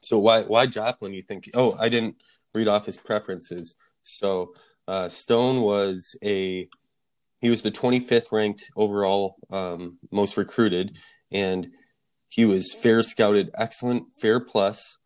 So 0.02 0.18
why 0.18 0.42
why 0.42 0.66
Joplin? 0.66 1.12
You 1.12 1.22
think? 1.22 1.50
Oh, 1.54 1.76
I 1.78 1.88
didn't 1.88 2.16
read 2.54 2.68
off 2.68 2.86
his 2.86 2.96
preferences. 2.96 3.74
So 4.02 4.54
uh, 4.86 5.08
Stone 5.08 5.60
was 5.60 6.16
a 6.24 6.68
he 7.40 7.50
was 7.50 7.62
the 7.62 7.70
25th 7.70 8.32
ranked 8.32 8.70
overall 8.74 9.36
um, 9.50 9.98
most 10.10 10.36
recruited, 10.36 10.98
and 11.30 11.68
he 12.28 12.44
was 12.44 12.74
fair 12.74 13.02
scouted, 13.02 13.50
excellent, 13.54 14.12
fair 14.20 14.40
plus, 14.40 14.98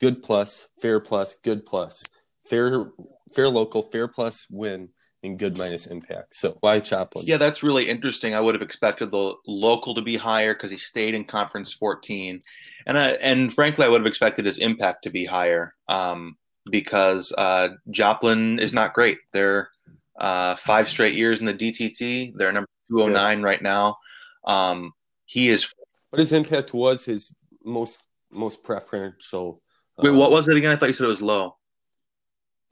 good 0.00 0.22
plus, 0.22 0.68
fair 0.80 1.00
plus, 1.00 1.34
good 1.34 1.66
plus, 1.66 2.02
fair 2.48 2.90
fair 3.34 3.48
local, 3.48 3.82
fair 3.82 4.08
plus 4.08 4.46
win, 4.50 4.90
and 5.22 5.38
good 5.38 5.58
minus 5.58 5.86
impact. 5.86 6.34
So 6.34 6.56
why 6.60 6.80
Joplin? 6.80 7.26
Yeah, 7.26 7.38
that's 7.38 7.62
really 7.62 7.88
interesting. 7.88 8.34
I 8.34 8.40
would 8.40 8.54
have 8.54 8.62
expected 8.62 9.10
the 9.10 9.34
local 9.46 9.94
to 9.94 10.02
be 10.02 10.16
higher 10.16 10.54
because 10.54 10.70
he 10.70 10.76
stayed 10.76 11.14
in 11.14 11.24
Conference 11.24 11.72
14, 11.72 12.40
and 12.86 12.98
I, 12.98 13.10
and 13.10 13.52
frankly, 13.52 13.84
I 13.84 13.88
would 13.88 14.00
have 14.00 14.06
expected 14.06 14.44
his 14.44 14.58
impact 14.58 15.04
to 15.04 15.10
be 15.10 15.24
higher 15.24 15.74
um, 15.88 16.36
because 16.70 17.32
uh, 17.36 17.68
Joplin 17.90 18.58
is 18.58 18.72
not 18.72 18.94
great. 18.94 19.18
They're 19.32 19.70
uh, 20.18 20.56
five 20.56 20.88
straight 20.88 21.14
years 21.14 21.40
in 21.40 21.46
the 21.46 21.54
DTT. 21.54 22.34
They're 22.36 22.52
number 22.52 22.68
209 22.90 23.38
yeah. 23.38 23.44
right 23.44 23.62
now. 23.62 23.98
Um, 24.44 24.92
he 25.26 25.48
is. 25.48 25.72
But 26.10 26.20
his 26.20 26.32
impact 26.32 26.72
was 26.74 27.04
his 27.04 27.34
most 27.64 28.02
most 28.30 28.62
preferential. 28.62 29.62
Wait, 29.98 30.10
what 30.10 30.26
um, 30.26 30.32
was 30.32 30.48
it 30.48 30.56
again? 30.56 30.70
I 30.70 30.76
thought 30.76 30.86
you 30.86 30.92
said 30.92 31.04
it 31.04 31.08
was 31.08 31.22
low. 31.22 31.56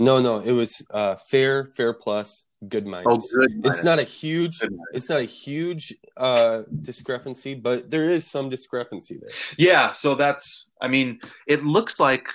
No, 0.02 0.20
no, 0.20 0.40
it 0.40 0.50
was 0.50 0.84
uh, 0.90 1.14
fair, 1.14 1.64
fair 1.64 1.92
plus, 1.92 2.46
good 2.68 2.86
minus. 2.86 3.06
Oh, 3.06 3.38
good 3.38 3.50
minus. 3.56 3.70
It's 3.78 3.84
not 3.84 3.98
a 4.00 4.02
huge, 4.02 4.58
it's 4.92 5.08
not 5.08 5.20
a 5.20 5.24
huge 5.24 5.94
uh, 6.16 6.62
discrepancy, 6.80 7.54
but 7.54 7.88
there 7.88 8.10
is 8.10 8.28
some 8.28 8.50
discrepancy 8.50 9.18
there. 9.20 9.30
Yeah, 9.58 9.92
so 9.92 10.16
that's, 10.16 10.70
I 10.80 10.88
mean, 10.88 11.20
it 11.46 11.64
looks 11.64 12.00
like 12.00 12.26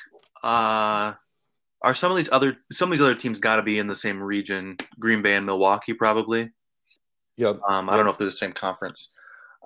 uh, 0.44 1.14
are 1.82 1.94
some 1.94 2.10
of 2.10 2.18
these 2.18 2.30
other 2.32 2.58
some 2.72 2.90
of 2.90 2.98
these 2.98 3.04
other 3.04 3.16
teams 3.16 3.38
got 3.38 3.58
to 3.58 3.64
be 3.64 3.80
in 3.80 3.88
the 3.88 3.96
same 3.96 4.24
region? 4.24 4.78
Green 4.98 5.22
Bay 5.22 5.36
and 5.36 5.46
Milwaukee, 5.46 5.94
probably. 5.94 6.52
Yep. 7.36 7.60
Um, 7.68 7.90
I 7.90 7.96
don't 7.96 8.06
know 8.06 8.12
if 8.12 8.18
they're 8.18 8.28
the 8.28 8.32
same 8.32 8.54
conference. 8.54 9.14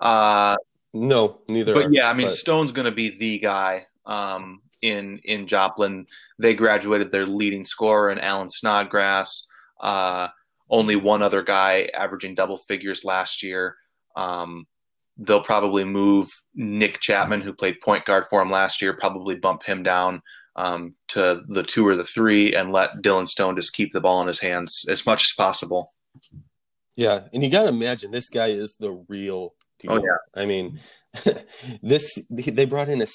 Uh, 0.00 0.56
no, 0.92 1.40
neither. 1.48 1.72
But 1.72 1.86
are, 1.86 1.92
yeah, 1.92 2.10
I 2.10 2.14
mean, 2.14 2.26
but... 2.26 2.34
Stone's 2.34 2.72
going 2.72 2.84
to 2.86 2.90
be 2.90 3.16
the 3.16 3.38
guy. 3.38 3.86
Um, 4.04 4.60
in 4.82 5.18
in 5.24 5.46
Joplin. 5.46 6.06
They 6.38 6.54
graduated 6.54 7.10
their 7.10 7.26
leading 7.26 7.64
scorer 7.64 8.10
in 8.10 8.18
Alan 8.18 8.48
Snodgrass. 8.48 9.48
Uh, 9.80 10.28
only 10.68 10.96
one 10.96 11.22
other 11.22 11.42
guy 11.42 11.88
averaging 11.94 12.34
double 12.34 12.56
figures 12.56 13.04
last 13.04 13.42
year. 13.42 13.76
Um, 14.16 14.66
they'll 15.18 15.42
probably 15.42 15.84
move 15.84 16.28
Nick 16.54 17.00
Chapman, 17.00 17.42
who 17.42 17.52
played 17.52 17.80
point 17.80 18.04
guard 18.04 18.24
for 18.28 18.40
him 18.40 18.50
last 18.50 18.82
year, 18.82 18.94
probably 18.94 19.34
bump 19.34 19.62
him 19.62 19.82
down 19.82 20.22
um, 20.56 20.94
to 21.08 21.42
the 21.48 21.62
two 21.62 21.86
or 21.86 21.96
the 21.96 22.04
three, 22.04 22.54
and 22.54 22.72
let 22.72 23.02
Dylan 23.02 23.28
Stone 23.28 23.56
just 23.56 23.74
keep 23.74 23.92
the 23.92 24.00
ball 24.00 24.20
in 24.22 24.26
his 24.26 24.40
hands 24.40 24.84
as 24.88 25.06
much 25.06 25.22
as 25.22 25.34
possible. 25.36 25.92
Yeah, 26.96 27.22
and 27.32 27.42
you 27.42 27.50
got 27.50 27.62
to 27.62 27.68
imagine 27.68 28.10
this 28.10 28.28
guy 28.28 28.48
is 28.48 28.76
the 28.78 28.92
real 29.08 29.54
deal. 29.78 29.92
Oh, 29.92 30.02
yeah. 30.02 30.42
I 30.42 30.46
mean, 30.46 30.78
this 31.82 32.26
they 32.30 32.66
brought 32.66 32.88
in 32.88 33.02
a 33.02 33.06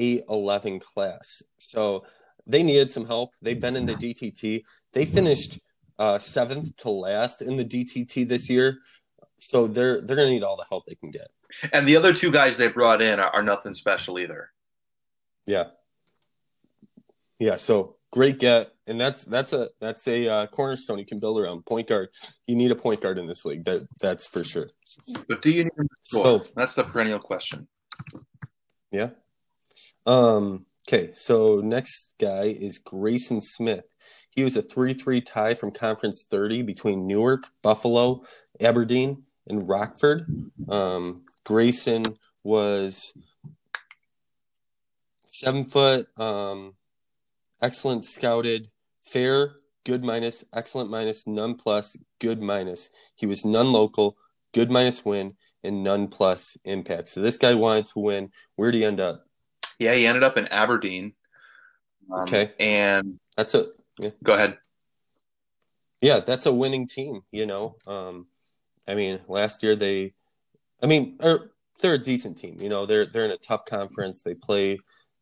sixty 0.00 0.18
811 0.18 0.80
class. 0.80 1.42
So 1.58 2.04
they 2.46 2.62
needed 2.62 2.90
some 2.90 3.06
help. 3.06 3.34
They've 3.42 3.60
been 3.60 3.76
in 3.76 3.86
the 3.86 3.94
DTT. 3.94 4.64
They 4.92 5.04
finished 5.04 5.58
uh, 5.98 6.18
seventh 6.18 6.76
to 6.78 6.90
last 6.90 7.42
in 7.42 7.56
the 7.56 7.64
DTT 7.64 8.28
this 8.28 8.48
year. 8.48 8.78
So 9.38 9.66
they're 9.66 10.00
they're 10.00 10.16
gonna 10.16 10.30
need 10.30 10.42
all 10.42 10.56
the 10.56 10.66
help 10.68 10.84
they 10.86 10.94
can 10.94 11.10
get. 11.10 11.28
And 11.72 11.86
the 11.86 11.96
other 11.96 12.12
two 12.12 12.30
guys 12.30 12.56
they 12.56 12.68
brought 12.68 13.02
in 13.02 13.18
are, 13.18 13.30
are 13.30 13.42
nothing 13.42 13.74
special 13.74 14.18
either. 14.18 14.50
Yeah. 15.46 15.68
Yeah. 17.38 17.56
So 17.56 17.96
great 18.12 18.38
get, 18.38 18.72
and 18.86 19.00
that's 19.00 19.24
that's 19.24 19.52
a 19.52 19.70
that's 19.80 20.06
a 20.08 20.28
uh, 20.28 20.46
cornerstone 20.48 20.98
you 20.98 21.06
can 21.06 21.18
build 21.18 21.40
around. 21.40 21.64
Point 21.64 21.88
guard. 21.88 22.10
You 22.46 22.54
need 22.54 22.70
a 22.70 22.76
point 22.76 23.00
guard 23.00 23.18
in 23.18 23.26
this 23.26 23.44
league. 23.46 23.64
That 23.64 23.88
that's 23.98 24.26
for 24.26 24.44
sure. 24.44 24.68
But 25.26 25.40
do 25.40 25.50
you 25.50 25.64
need 25.64 25.88
So 26.02 26.44
that's 26.54 26.74
the 26.74 26.84
perennial 26.84 27.18
question. 27.18 27.66
Yeah. 28.90 29.10
Um, 30.06 30.66
okay, 30.88 31.10
so 31.14 31.60
next 31.60 32.14
guy 32.18 32.44
is 32.44 32.78
Grayson 32.78 33.40
Smith. 33.40 33.86
He 34.30 34.44
was 34.44 34.56
a 34.56 34.62
3 34.62 34.94
3 34.94 35.20
tie 35.20 35.54
from 35.54 35.72
Conference 35.72 36.24
30 36.28 36.62
between 36.62 37.06
Newark, 37.06 37.44
Buffalo, 37.62 38.22
Aberdeen, 38.60 39.24
and 39.46 39.68
Rockford. 39.68 40.50
Um, 40.68 41.24
Grayson 41.44 42.16
was 42.44 43.12
seven 45.26 45.64
foot, 45.64 46.08
um, 46.18 46.74
excellent 47.60 48.04
scouted, 48.04 48.68
fair, 49.00 49.56
good 49.84 50.04
minus, 50.04 50.44
excellent 50.52 50.90
minus, 50.90 51.26
none 51.26 51.54
plus, 51.54 51.96
good 52.18 52.40
minus. 52.40 52.90
He 53.14 53.26
was 53.26 53.44
none 53.44 53.72
local, 53.72 54.16
good 54.52 54.70
minus 54.70 55.04
win, 55.04 55.34
and 55.62 55.82
none 55.82 56.08
plus 56.08 56.56
impact. 56.64 57.08
So 57.08 57.20
this 57.20 57.36
guy 57.36 57.54
wanted 57.54 57.86
to 57.86 57.98
win. 57.98 58.30
Where'd 58.56 58.74
he 58.74 58.84
end 58.84 59.00
up? 59.00 59.26
Yeah, 59.80 59.94
he 59.94 60.06
ended 60.06 60.22
up 60.22 60.36
in 60.36 60.46
Aberdeen. 60.48 61.14
Um, 62.12 62.20
okay, 62.20 62.50
and 62.60 63.18
that's 63.36 63.54
a 63.54 63.68
yeah. 63.98 64.10
go 64.22 64.34
ahead. 64.34 64.58
Yeah, 66.00 66.20
that's 66.20 66.46
a 66.46 66.52
winning 66.52 66.86
team. 66.86 67.22
You 67.32 67.46
know, 67.46 67.76
um, 67.86 68.26
I 68.86 68.94
mean, 68.94 69.20
last 69.26 69.62
year 69.62 69.74
they, 69.74 70.12
I 70.82 70.86
mean, 70.86 71.18
er, 71.24 71.50
they're 71.80 71.94
a 71.94 71.98
decent 71.98 72.38
team. 72.38 72.58
You 72.60 72.68
know, 72.68 72.84
they're 72.86 73.06
they're 73.06 73.24
in 73.24 73.30
a 73.30 73.38
tough 73.38 73.64
conference. 73.64 74.22
They 74.22 74.34
play 74.34 74.76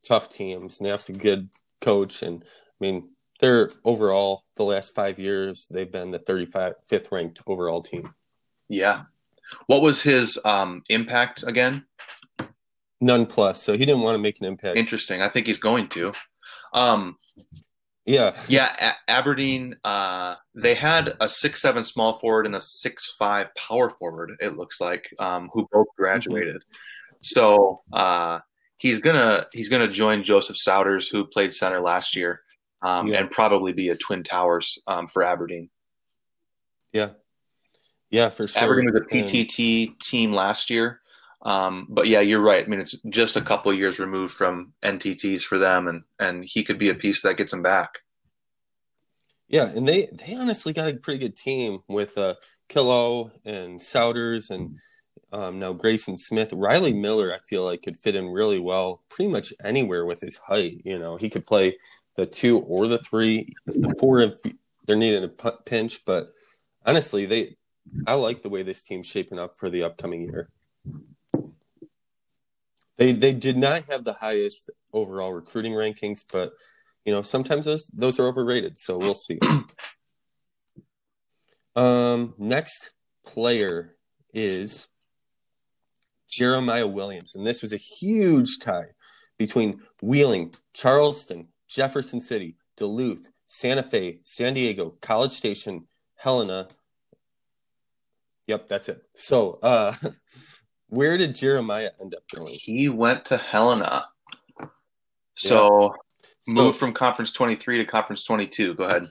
tough 0.07 0.29
teams, 0.29 0.79
and 0.79 0.87
they 0.87 0.91
have 0.91 1.09
a 1.09 1.13
good 1.13 1.51
coach. 1.81 2.23
And 2.23 2.43
I 2.43 2.77
mean, 2.81 3.11
they're 3.41 3.71
overall 3.85 4.45
the 4.57 4.65
last 4.65 4.95
five 4.95 5.19
years 5.19 5.69
they've 5.69 5.91
been 5.91 6.11
the 6.11 6.19
35th 6.19 7.13
ranked 7.13 7.43
overall 7.47 7.83
team. 7.83 8.13
Yeah. 8.69 9.03
What 9.67 9.83
was 9.83 10.03
his 10.03 10.39
um, 10.45 10.83
impact 10.89 11.45
again? 11.47 11.87
None 13.01 13.27
plus. 13.27 13.63
So 13.63 13.73
he 13.73 13.87
didn't 13.87 14.03
want 14.03 14.15
to 14.15 14.19
make 14.19 14.41
an 14.41 14.47
impact. 14.47 14.77
Interesting. 14.77 15.23
I 15.23 15.29
think 15.29 15.47
he's 15.47 15.59
going 15.59 15.89
to. 15.89 16.13
Um, 16.73 17.17
Yeah, 18.09 18.35
yeah. 18.49 18.95
A- 19.07 19.11
Aberdeen, 19.11 19.77
uh, 19.85 20.37
they 20.55 20.75
had 20.75 21.15
a 21.21 21.29
six 21.29 21.61
seven 21.61 21.85
small 21.85 22.19
forward 22.19 22.47
and 22.47 22.57
a 22.57 22.61
six 22.61 23.15
five 23.19 23.55
power 23.55 23.91
forward. 23.91 24.33
It 24.41 24.57
looks 24.57 24.81
like 24.81 25.11
um, 25.19 25.51
who 25.53 25.69
both 25.71 25.89
graduated. 25.95 26.57
Mm-hmm. 26.57 27.17
So 27.21 27.83
uh, 27.93 28.39
he's 28.79 29.01
gonna 29.01 29.47
he's 29.53 29.69
gonna 29.69 29.89
join 29.89 30.23
Joseph 30.23 30.57
Souders, 30.57 31.11
who 31.11 31.27
played 31.27 31.53
center 31.53 31.83
last 31.83 32.17
year, 32.17 32.41
um, 32.81 33.09
yeah. 33.09 33.19
and 33.19 33.31
probably 33.31 33.75
be 33.75 33.91
a 33.91 33.97
twin 33.97 34.23
towers 34.23 34.79
um, 34.87 35.09
for 35.09 35.23
Aberdeen. 35.23 35.69
Yeah, 36.95 37.11
yeah, 38.09 38.31
for 38.31 38.47
sure. 38.47 38.63
Aberdeen 38.63 38.91
was 38.91 39.03
a 39.03 39.15
PTT 39.15 39.89
and... 39.89 40.01
team 40.01 40.33
last 40.33 40.71
year. 40.71 41.03
Um, 41.43 41.87
but 41.89 42.07
yeah, 42.07 42.21
you're 42.21 42.41
right. 42.41 42.65
I 42.65 42.69
mean, 42.69 42.81
it's 42.81 43.01
just 43.09 43.37
a 43.37 43.41
couple 43.41 43.73
years 43.73 43.99
removed 43.99 44.35
from 44.35 44.73
NTTs 44.83 45.43
for 45.43 45.59
them, 45.59 45.87
and 45.89 46.03
and 46.19 46.45
he 46.45 46.65
could 46.65 46.79
be 46.79 46.91
a 46.91 46.95
piece 46.95 47.23
that 47.23 47.37
gets 47.37 47.53
him 47.53 47.63
back. 47.63 48.01
Yeah, 49.49 49.69
and 49.69 49.87
they 49.87 50.09
they 50.13 50.35
honestly 50.35 50.73
got 50.73 50.89
a 50.89 50.95
pretty 50.95 51.21
good 51.21 51.37
team 51.37 51.81
with 51.89 52.19
uh, 52.19 52.35
Killo 52.69 53.31
and 53.45 53.81
Souders 53.81 54.51
and 54.51 54.79
um, 55.33 55.59
now 55.59 55.73
Grayson 55.73 56.17
Smith, 56.17 56.53
Riley 56.53 56.93
Miller. 56.93 57.33
I 57.33 57.39
feel 57.39 57.65
like 57.65 57.83
could 57.83 57.97
fit 57.97 58.17
in 58.17 58.29
really 58.29 58.59
well, 58.59 59.03
pretty 59.09 59.31
much 59.31 59.53
anywhere 59.63 60.05
with 60.05 60.21
his 60.21 60.39
height. 60.39 60.83
You 60.85 60.99
know, 60.99 61.17
he 61.17 61.31
could 61.31 61.47
play 61.47 61.79
the 62.17 62.27
two 62.27 62.59
or 62.59 62.89
the 62.89 62.99
three, 62.99 63.55
the 63.67 63.95
four 63.99 64.21
if 64.21 64.35
they're 64.87 64.97
needing 64.97 65.25
a 65.25 65.53
pinch. 65.65 66.05
But 66.05 66.33
honestly, 66.85 67.27
they 67.27 67.57
I 68.07 68.15
like 68.15 68.43
the 68.43 68.49
way 68.49 68.63
this 68.63 68.83
team's 68.83 69.07
shaping 69.07 69.39
up 69.39 69.57
for 69.57 69.71
the 69.71 69.85
upcoming 69.85 70.23
year. 70.23 70.51
They 72.99 73.13
they 73.13 73.33
did 73.33 73.57
not 73.57 73.85
have 73.85 74.05
the 74.05 74.15
highest 74.15 74.71
overall 74.93 75.33
recruiting 75.33 75.73
rankings, 75.73 76.25
but 76.31 76.53
you 77.05 77.13
know 77.13 77.23
sometimes 77.23 77.65
those 77.65 77.87
those 77.95 78.19
are 78.19 78.27
overrated. 78.27 78.77
So 78.77 78.99
we'll 78.99 79.15
see. 79.15 79.39
um, 81.77 82.35
next 82.37 82.91
player 83.25 83.97
is 84.35 84.89
Jeremiah 86.29 86.87
Williams, 86.87 87.37
and 87.37 87.47
this 87.47 87.63
was 87.63 87.73
a 87.73 87.77
huge 87.77 88.59
tie 88.59 88.89
between 89.39 89.81
Wheeling, 90.03 90.53
Charleston, 90.75 91.49
Jefferson 91.69 92.21
City, 92.21 92.57
Duluth, 92.77 93.29
Santa 93.47 93.85
Fe, 93.85 94.19
San 94.25 94.55
Diego, 94.55 94.97
College 95.01 95.33
Station, 95.33 95.87
Helena. 96.17 96.67
Yep, 98.49 98.67
that's 98.67 98.89
it. 98.89 99.03
So, 99.15 99.61
uh, 99.63 99.95
Where 100.89 101.19
did 101.19 101.35
Jeremiah 101.35 101.91
end 102.01 102.15
up 102.15 102.23
going? 102.35 102.55
He 102.55 102.89
went 102.89 103.27
to 103.27 103.37
Helena. 103.37 104.07
So, 105.35 105.95
yeah. 106.47 106.55
moved 106.55 106.79
from 106.79 106.93
Conference 106.93 107.33
23 107.33 107.79
to 107.79 107.85
Conference 107.85 108.25
22. 108.25 108.75
Go 108.75 108.85
ahead. 108.85 109.09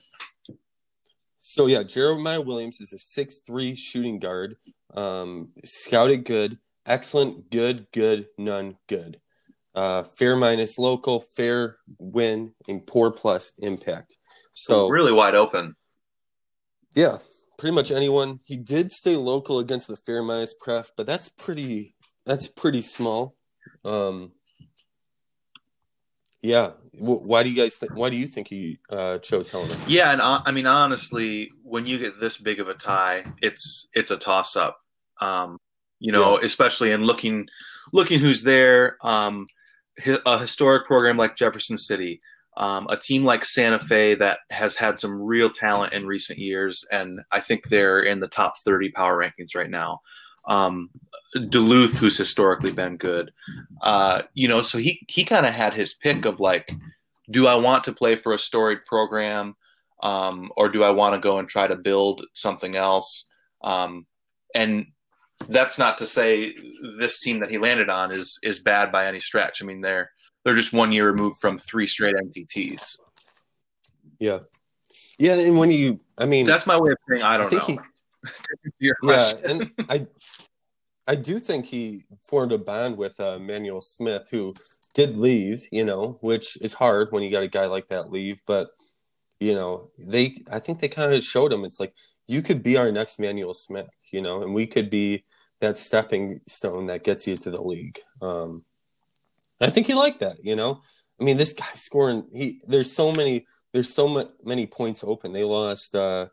So, 1.39 1.67
yeah, 1.67 1.83
Jeremiah 1.83 2.41
Williams 2.41 2.81
is 2.81 2.93
a 2.93 2.97
six-three 2.97 3.75
shooting 3.75 4.19
guard. 4.19 4.57
Um, 4.93 5.49
scouted 5.63 6.25
good, 6.25 6.57
excellent, 6.85 7.49
good, 7.51 7.87
good, 7.93 8.27
none, 8.37 8.77
good. 8.87 9.21
Uh, 9.73 10.03
fair 10.03 10.35
minus 10.35 10.79
local, 10.79 11.19
fair 11.19 11.77
win, 11.99 12.53
and 12.67 12.85
poor 12.85 13.11
plus 13.11 13.53
impact. 13.59 14.17
So, 14.53 14.89
really 14.89 15.13
wide 15.13 15.35
open. 15.35 15.75
Yeah 16.95 17.19
pretty 17.57 17.75
much 17.75 17.91
anyone. 17.91 18.39
He 18.43 18.57
did 18.57 18.91
stay 18.91 19.15
local 19.15 19.59
against 19.59 19.87
the 19.87 19.95
Fair 19.95 20.23
Minus 20.23 20.53
Pref, 20.53 20.91
but 20.95 21.05
that's 21.05 21.29
pretty 21.29 21.95
that's 22.25 22.47
pretty 22.47 22.81
small. 22.81 23.35
Um, 23.83 24.33
yeah. 26.41 26.71
Why 26.99 27.43
do 27.43 27.49
you 27.49 27.55
guys 27.55 27.77
think? 27.77 27.93
Why 27.95 28.09
do 28.09 28.15
you 28.15 28.25
think 28.25 28.47
he 28.47 28.79
uh, 28.89 29.19
chose 29.19 29.51
Helena? 29.51 29.77
Yeah, 29.87 30.11
and 30.11 30.21
uh, 30.21 30.41
I 30.45 30.51
mean 30.51 30.65
honestly, 30.65 31.51
when 31.63 31.85
you 31.85 31.99
get 31.99 32.19
this 32.19 32.37
big 32.37 32.59
of 32.59 32.69
a 32.69 32.73
tie, 32.73 33.23
it's 33.41 33.87
it's 33.93 34.09
a 34.09 34.17
toss 34.17 34.55
up. 34.55 34.79
Um, 35.21 35.59
you 35.99 36.11
know, 36.11 36.39
yeah. 36.39 36.45
especially 36.45 36.91
in 36.91 37.03
looking 37.03 37.47
looking 37.93 38.19
who's 38.19 38.41
there. 38.43 38.97
Um, 39.05 39.45
a 40.25 40.37
historic 40.37 40.85
program 40.85 41.17
like 41.17 41.35
Jefferson 41.35 41.77
City, 41.77 42.21
um, 42.57 42.87
a 42.89 42.97
team 42.97 43.23
like 43.23 43.45
Santa 43.45 43.79
Fe 43.79 44.15
that 44.15 44.39
has 44.49 44.75
had 44.75 44.99
some 44.99 45.21
real 45.21 45.49
talent 45.49 45.93
in 45.93 46.07
recent 46.07 46.39
years, 46.39 46.83
and 46.91 47.21
I 47.31 47.39
think 47.39 47.67
they're 47.67 47.99
in 47.99 48.19
the 48.19 48.27
top 48.27 48.57
30 48.57 48.89
power 48.91 49.15
rankings 49.15 49.55
right 49.55 49.69
now. 49.69 50.01
Um, 50.47 50.89
Duluth, 51.49 51.97
who's 51.97 52.17
historically 52.17 52.71
been 52.71 52.97
good, 52.97 53.31
uh, 53.83 54.23
you 54.33 54.47
know, 54.47 54.61
so 54.63 54.79
he 54.79 55.05
he 55.07 55.23
kind 55.23 55.45
of 55.45 55.53
had 55.53 55.75
his 55.75 55.93
pick 55.93 56.25
of 56.25 56.39
like, 56.39 56.71
do 57.29 57.45
I 57.45 57.55
want 57.55 57.83
to 57.83 57.93
play 57.93 58.15
for 58.15 58.33
a 58.33 58.39
storied 58.39 58.81
program, 58.87 59.55
um, 60.01 60.51
or 60.57 60.67
do 60.67 60.83
I 60.83 60.89
want 60.89 61.13
to 61.13 61.19
go 61.19 61.37
and 61.37 61.47
try 61.47 61.67
to 61.67 61.75
build 61.75 62.25
something 62.33 62.75
else? 62.75 63.29
Um, 63.61 64.07
and 64.55 64.87
that's 65.47 65.77
not 65.77 65.99
to 65.99 66.07
say 66.07 66.55
this 66.97 67.19
team 67.19 67.39
that 67.41 67.51
he 67.51 67.59
landed 67.59 67.89
on 67.89 68.11
is 68.11 68.39
is 68.41 68.57
bad 68.57 68.91
by 68.91 69.05
any 69.05 69.19
stretch. 69.19 69.61
I 69.61 69.65
mean, 69.65 69.81
they're 69.81 70.09
they're 70.47 70.55
just 70.55 70.71
one 70.71 70.93
year 70.93 71.11
removed 71.11 71.41
from 71.41 71.57
three 71.57 71.85
straight 71.85 72.15
NTTs. 72.15 72.99
Yeah, 74.17 74.39
yeah, 75.19 75.33
and 75.33 75.57
when 75.57 75.71
you, 75.71 75.99
I 76.17 76.25
mean, 76.25 76.45
that's 76.45 76.65
my 76.65 76.79
way 76.79 76.91
of 76.91 76.97
saying 77.09 77.21
I 77.21 77.37
don't 77.37 77.53
I 77.53 77.57
know. 77.57 77.63
He, 77.65 77.79
yeah, 79.03 79.33
and 79.45 79.71
I, 79.89 80.07
I 81.05 81.15
do 81.15 81.39
think 81.39 81.65
he 81.65 82.05
formed 82.23 82.53
a 82.53 82.57
bond 82.57 82.97
with 82.97 83.19
uh, 83.19 83.37
Manuel 83.39 83.81
Smith, 83.81 84.29
who 84.31 84.53
did 84.93 85.17
leave. 85.17 85.67
You 85.69 85.83
know, 85.83 86.17
which 86.21 86.57
is 86.61 86.73
hard 86.73 87.09
when 87.11 87.23
you 87.23 87.29
got 87.29 87.43
a 87.43 87.49
guy 87.49 87.65
like 87.65 87.87
that 87.87 88.09
leave, 88.09 88.39
but 88.47 88.69
you 89.41 89.53
know, 89.53 89.91
they, 89.99 90.37
I 90.49 90.59
think 90.59 90.79
they 90.79 90.87
kind 90.87 91.13
of 91.13 91.23
showed 91.23 91.51
him 91.51 91.65
it's 91.65 91.79
like 91.79 91.93
you 92.25 92.41
could 92.41 92.63
be 92.63 92.77
our 92.77 92.91
next 92.91 93.19
Manuel 93.19 93.53
Smith, 93.53 93.89
you 94.11 94.21
know, 94.21 94.43
and 94.43 94.53
we 94.53 94.65
could 94.65 94.89
be 94.89 95.25
that 95.59 95.75
stepping 95.75 96.39
stone 96.47 96.87
that 96.87 97.03
gets 97.03 97.27
you 97.27 97.35
to 97.35 97.51
the 97.51 97.61
league. 97.61 97.99
Um, 98.21 98.63
I 99.59 99.69
think 99.69 99.87
he 99.87 99.93
liked 99.93 100.19
that. 100.19 100.37
You 100.43 100.55
know, 100.55 100.81
I 101.19 101.23
mean, 101.23 101.37
this 101.37 101.53
guy 101.53 101.65
scoring. 101.75 102.25
He 102.33 102.61
there's 102.67 102.91
so 102.93 103.11
many 103.11 103.45
there's 103.73 103.93
so 103.93 104.25
many 104.43 104.67
points 104.67 105.03
open. 105.03 105.33
They 105.33 105.43
lost 105.43 105.95
uh, 105.95 106.27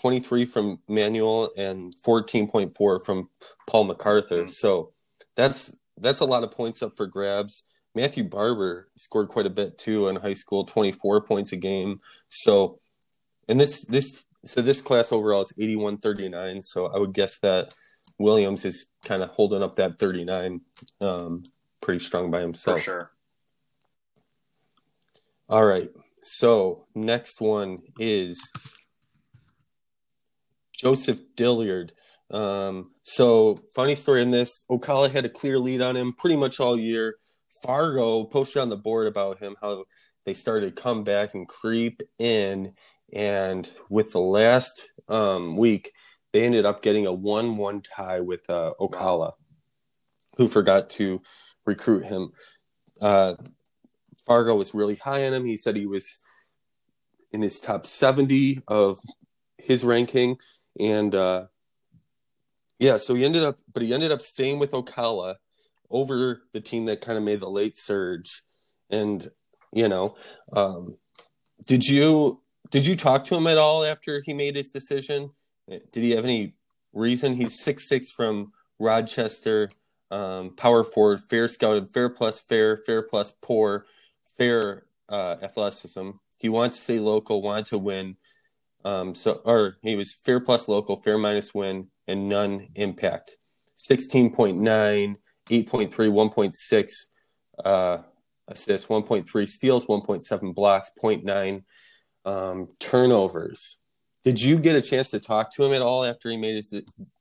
23 0.00 0.46
from 0.46 0.80
Manuel 0.88 1.50
and 1.56 1.94
14.4 2.06 3.04
from 3.04 3.28
Paul 3.66 3.84
MacArthur. 3.84 4.36
Mm-hmm. 4.36 4.50
So 4.50 4.92
that's 5.36 5.74
that's 5.98 6.20
a 6.20 6.24
lot 6.24 6.44
of 6.44 6.50
points 6.50 6.82
up 6.82 6.94
for 6.94 7.06
grabs. 7.06 7.64
Matthew 7.94 8.24
Barber 8.24 8.88
scored 8.96 9.28
quite 9.28 9.46
a 9.46 9.50
bit 9.50 9.76
too 9.76 10.08
in 10.08 10.16
high 10.16 10.32
school, 10.32 10.64
24 10.64 11.22
points 11.22 11.52
a 11.52 11.56
game. 11.56 12.00
So, 12.30 12.78
and 13.48 13.60
this 13.60 13.84
this 13.84 14.24
so 14.44 14.62
this 14.62 14.80
class 14.80 15.12
overall 15.12 15.42
is 15.42 15.52
81-39. 15.60 16.64
So 16.64 16.86
I 16.86 16.98
would 16.98 17.12
guess 17.12 17.38
that 17.40 17.74
Williams 18.18 18.64
is 18.64 18.86
kind 19.04 19.22
of 19.22 19.30
holding 19.30 19.62
up 19.62 19.76
that 19.76 19.98
39. 19.98 20.60
Um, 21.00 21.42
pretty 21.82 22.02
strong 22.02 22.30
by 22.30 22.40
himself. 22.40 22.78
For 22.78 22.84
sure. 22.84 23.10
All 25.48 25.64
right. 25.64 25.90
So 26.22 26.86
next 26.94 27.40
one 27.40 27.80
is 27.98 28.50
Joseph 30.72 31.20
Dillard. 31.36 31.92
Um, 32.30 32.92
so 33.02 33.56
funny 33.74 33.94
story 33.94 34.22
in 34.22 34.30
this, 34.30 34.64
Ocala 34.70 35.10
had 35.10 35.26
a 35.26 35.28
clear 35.28 35.58
lead 35.58 35.82
on 35.82 35.96
him 35.96 36.12
pretty 36.14 36.36
much 36.36 36.60
all 36.60 36.78
year. 36.78 37.16
Fargo 37.62 38.24
posted 38.24 38.62
on 38.62 38.70
the 38.70 38.76
board 38.76 39.06
about 39.06 39.38
him 39.38 39.56
how 39.60 39.84
they 40.24 40.32
started 40.32 40.74
to 40.74 40.82
come 40.82 41.04
back 41.04 41.34
and 41.34 41.46
creep 41.46 42.00
in, 42.18 42.72
and 43.12 43.68
with 43.90 44.12
the 44.12 44.20
last 44.20 44.90
um, 45.08 45.56
week, 45.56 45.92
they 46.32 46.44
ended 46.44 46.64
up 46.64 46.82
getting 46.82 47.06
a 47.06 47.12
one-one 47.12 47.82
tie 47.82 48.20
with 48.20 48.48
uh, 48.48 48.72
Ocala, 48.80 49.32
who 50.38 50.48
forgot 50.48 50.88
to 50.90 51.20
recruit 51.64 52.04
him. 52.04 52.32
Uh, 53.00 53.34
Fargo 54.26 54.54
was 54.54 54.74
really 54.74 54.96
high 54.96 55.26
on 55.26 55.34
him. 55.34 55.44
He 55.44 55.56
said 55.56 55.76
he 55.76 55.86
was 55.86 56.18
in 57.32 57.42
his 57.42 57.60
top 57.60 57.86
70 57.86 58.62
of 58.68 58.98
his 59.58 59.84
ranking. 59.84 60.38
And 60.78 61.14
uh, 61.14 61.46
yeah, 62.78 62.96
so 62.96 63.14
he 63.14 63.24
ended 63.24 63.44
up, 63.44 63.58
but 63.72 63.82
he 63.82 63.92
ended 63.92 64.12
up 64.12 64.22
staying 64.22 64.58
with 64.58 64.72
Ocala 64.72 65.36
over 65.90 66.42
the 66.52 66.60
team 66.60 66.86
that 66.86 67.00
kind 67.00 67.18
of 67.18 67.24
made 67.24 67.40
the 67.40 67.50
late 67.50 67.76
surge. 67.76 68.42
And, 68.90 69.30
you 69.72 69.88
know, 69.88 70.16
um, 70.52 70.96
did 71.66 71.86
you 71.86 72.40
did 72.70 72.86
you 72.86 72.96
talk 72.96 73.24
to 73.24 73.34
him 73.34 73.46
at 73.46 73.58
all 73.58 73.84
after 73.84 74.20
he 74.20 74.32
made 74.32 74.56
his 74.56 74.72
decision? 74.72 75.30
Did 75.68 76.02
he 76.02 76.12
have 76.12 76.24
any 76.24 76.54
reason? 76.92 77.34
He's 77.34 77.60
six 77.60 77.88
six 77.88 78.10
from 78.10 78.52
Rochester 78.78 79.68
um, 80.12 80.54
power 80.56 80.84
forward, 80.84 81.20
fair 81.20 81.48
scouted, 81.48 81.88
fair 81.88 82.10
plus 82.10 82.42
fair, 82.42 82.76
fair 82.76 83.02
plus 83.02 83.32
poor, 83.42 83.86
fair 84.36 84.84
uh, 85.08 85.36
athleticism. 85.42 86.10
He 86.38 86.50
wants 86.50 86.76
to 86.76 86.82
stay 86.82 86.98
local, 87.00 87.40
wanted 87.40 87.66
to 87.66 87.78
win. 87.78 88.16
Um, 88.84 89.14
so, 89.14 89.40
or 89.44 89.78
he 89.82 89.96
was 89.96 90.12
fair 90.12 90.38
plus 90.38 90.68
local, 90.68 90.96
fair 90.96 91.16
minus 91.16 91.54
win, 91.54 91.88
and 92.06 92.28
none 92.28 92.68
impact. 92.74 93.38
16.9, 93.78 94.60
8.3, 94.60 95.16
1.6 95.48 96.92
uh, 97.64 98.02
assists, 98.48 98.86
1.3 98.88 99.48
steals, 99.48 99.86
1.7 99.86 100.54
blocks, 100.54 100.90
0.9 101.02 101.62
um, 102.24 102.68
turnovers. 102.78 103.78
Did 104.24 104.40
you 104.40 104.58
get 104.58 104.76
a 104.76 104.82
chance 104.82 105.10
to 105.10 105.20
talk 105.20 105.54
to 105.54 105.64
him 105.64 105.72
at 105.72 105.82
all 105.82 106.04
after 106.04 106.30
he 106.30 106.36
made 106.36 106.56
his 106.56 106.74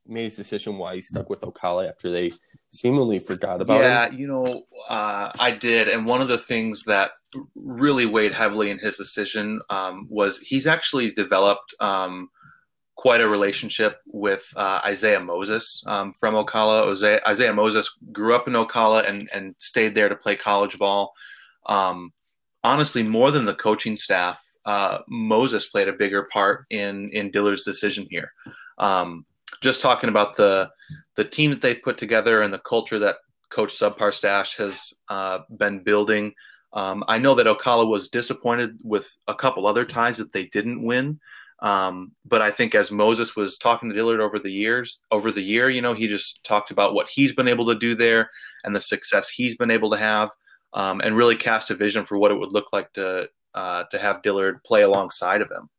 made 0.08 0.24
his 0.24 0.36
decision 0.36 0.78
why 0.78 0.96
he 0.96 1.02
stuck 1.02 1.30
with 1.30 1.42
Ocala 1.42 1.88
after 1.88 2.10
they 2.10 2.32
seemingly 2.70 3.20
forgot 3.20 3.62
about 3.62 3.82
it. 3.82 3.84
yeah, 3.86 4.08
him? 4.08 4.20
you 4.20 4.28
know, 4.28 4.64
uh, 4.90 5.32
I 5.40 5.52
did, 5.52 5.88
and 5.88 6.06
one 6.06 6.22
of 6.22 6.28
the 6.28 6.38
things 6.38 6.84
that 6.84 7.12
really 7.56 8.06
weighed 8.06 8.34
heavily 8.34 8.72
in 8.72 8.80
his 8.80 8.98
decision 8.98 9.62
um, 9.70 10.08
was 10.10 10.40
he's 10.40 10.68
actually 10.68 11.12
developed 11.12 11.74
um, 11.80 12.30
quite 12.96 13.22
a 13.22 13.28
relationship 13.28 14.00
with 14.06 14.46
uh, 14.56 14.82
Isaiah 14.86 15.20
Moses 15.20 15.84
um, 15.88 16.14
from 16.14 16.36
Ocala. 16.36 16.92
Isaiah, 16.92 17.22
Isaiah, 17.28 17.54
Moses 17.54 17.98
grew 18.12 18.36
up 18.36 18.48
in 18.48 18.54
Ocala 18.54 19.08
and 19.10 19.30
and 19.34 19.56
stayed 19.58 19.96
there 19.96 20.10
to 20.10 20.16
play 20.16 20.36
college 20.36 20.78
ball. 20.78 21.14
Um, 21.68 22.12
honestly, 22.64 23.04
more 23.04 23.32
than 23.32 23.46
the 23.46 23.56
coaching 23.56 23.96
staff, 23.96 24.42
uh, 24.66 25.00
Moses 25.08 25.70
played 25.70 25.88
a 25.88 25.94
bigger 25.94 26.28
part 26.32 26.66
in 26.70 27.10
in 27.14 27.32
Dillard's 27.32 27.66
decision 27.66 28.08
here. 28.10 28.32
Um, 28.78 29.26
just 29.62 29.82
talking 29.82 30.10
about 30.10 30.36
the 30.36 30.70
the 31.16 31.24
team 31.24 31.52
that 31.52 31.62
they've 31.62 31.82
put 31.82 31.98
together 31.98 32.42
and 32.42 32.54
the 32.54 32.60
culture 32.60 33.00
that 33.00 33.18
Coach 33.50 33.78
Subpar 33.78 34.14
Stash 34.14 34.56
has 34.58 34.94
uh, 35.10 35.40
been 35.58 35.84
building. 35.84 36.34
Um, 36.74 37.04
I 37.08 37.18
know 37.18 37.36
that 37.36 37.48
Ocala 37.48 37.88
was 37.88 38.10
disappointed 38.10 38.80
with 38.84 39.18
a 39.28 39.36
couple 39.36 39.68
other 39.68 39.86
ties 39.86 40.18
that 40.18 40.32
they 40.32 40.46
didn't 40.46 40.84
win. 40.84 41.20
Um, 41.62 42.14
but 42.26 42.42
I 42.42 42.50
think 42.50 42.74
as 42.74 42.92
Moses 42.92 43.36
was 43.36 43.58
talking 43.58 43.90
to 43.90 43.96
Dillard 43.96 44.20
over 44.20 44.40
the 44.40 44.52
years, 44.52 45.02
over 45.12 45.32
the 45.32 45.44
year, 45.44 45.70
you 45.70 45.82
know, 45.82 45.94
he 45.94 46.08
just 46.08 46.44
talked 46.44 46.72
about 46.72 46.96
what 46.96 47.10
he's 47.10 47.34
been 47.34 47.48
able 47.48 47.68
to 47.68 47.78
do 47.78 47.94
there 47.94 48.32
and 48.64 48.76
the 48.76 48.82
success 48.82 49.30
he's 49.30 49.58
been 49.58 49.70
able 49.70 49.92
to 49.92 49.98
have, 49.98 50.32
um, 50.74 51.02
and 51.02 51.16
really 51.16 51.36
cast 51.36 51.70
a 51.70 51.76
vision 51.76 52.06
for 52.06 52.18
what 52.18 52.32
it 52.32 52.40
would 52.40 52.52
look 52.52 52.74
like 52.74 52.92
to 52.94 53.30
uh, 53.54 53.84
to 53.92 54.00
have 54.00 54.24
Dillard 54.24 54.64
play 54.64 54.82
alongside 54.82 55.42
of 55.42 55.52
him. 55.52 55.70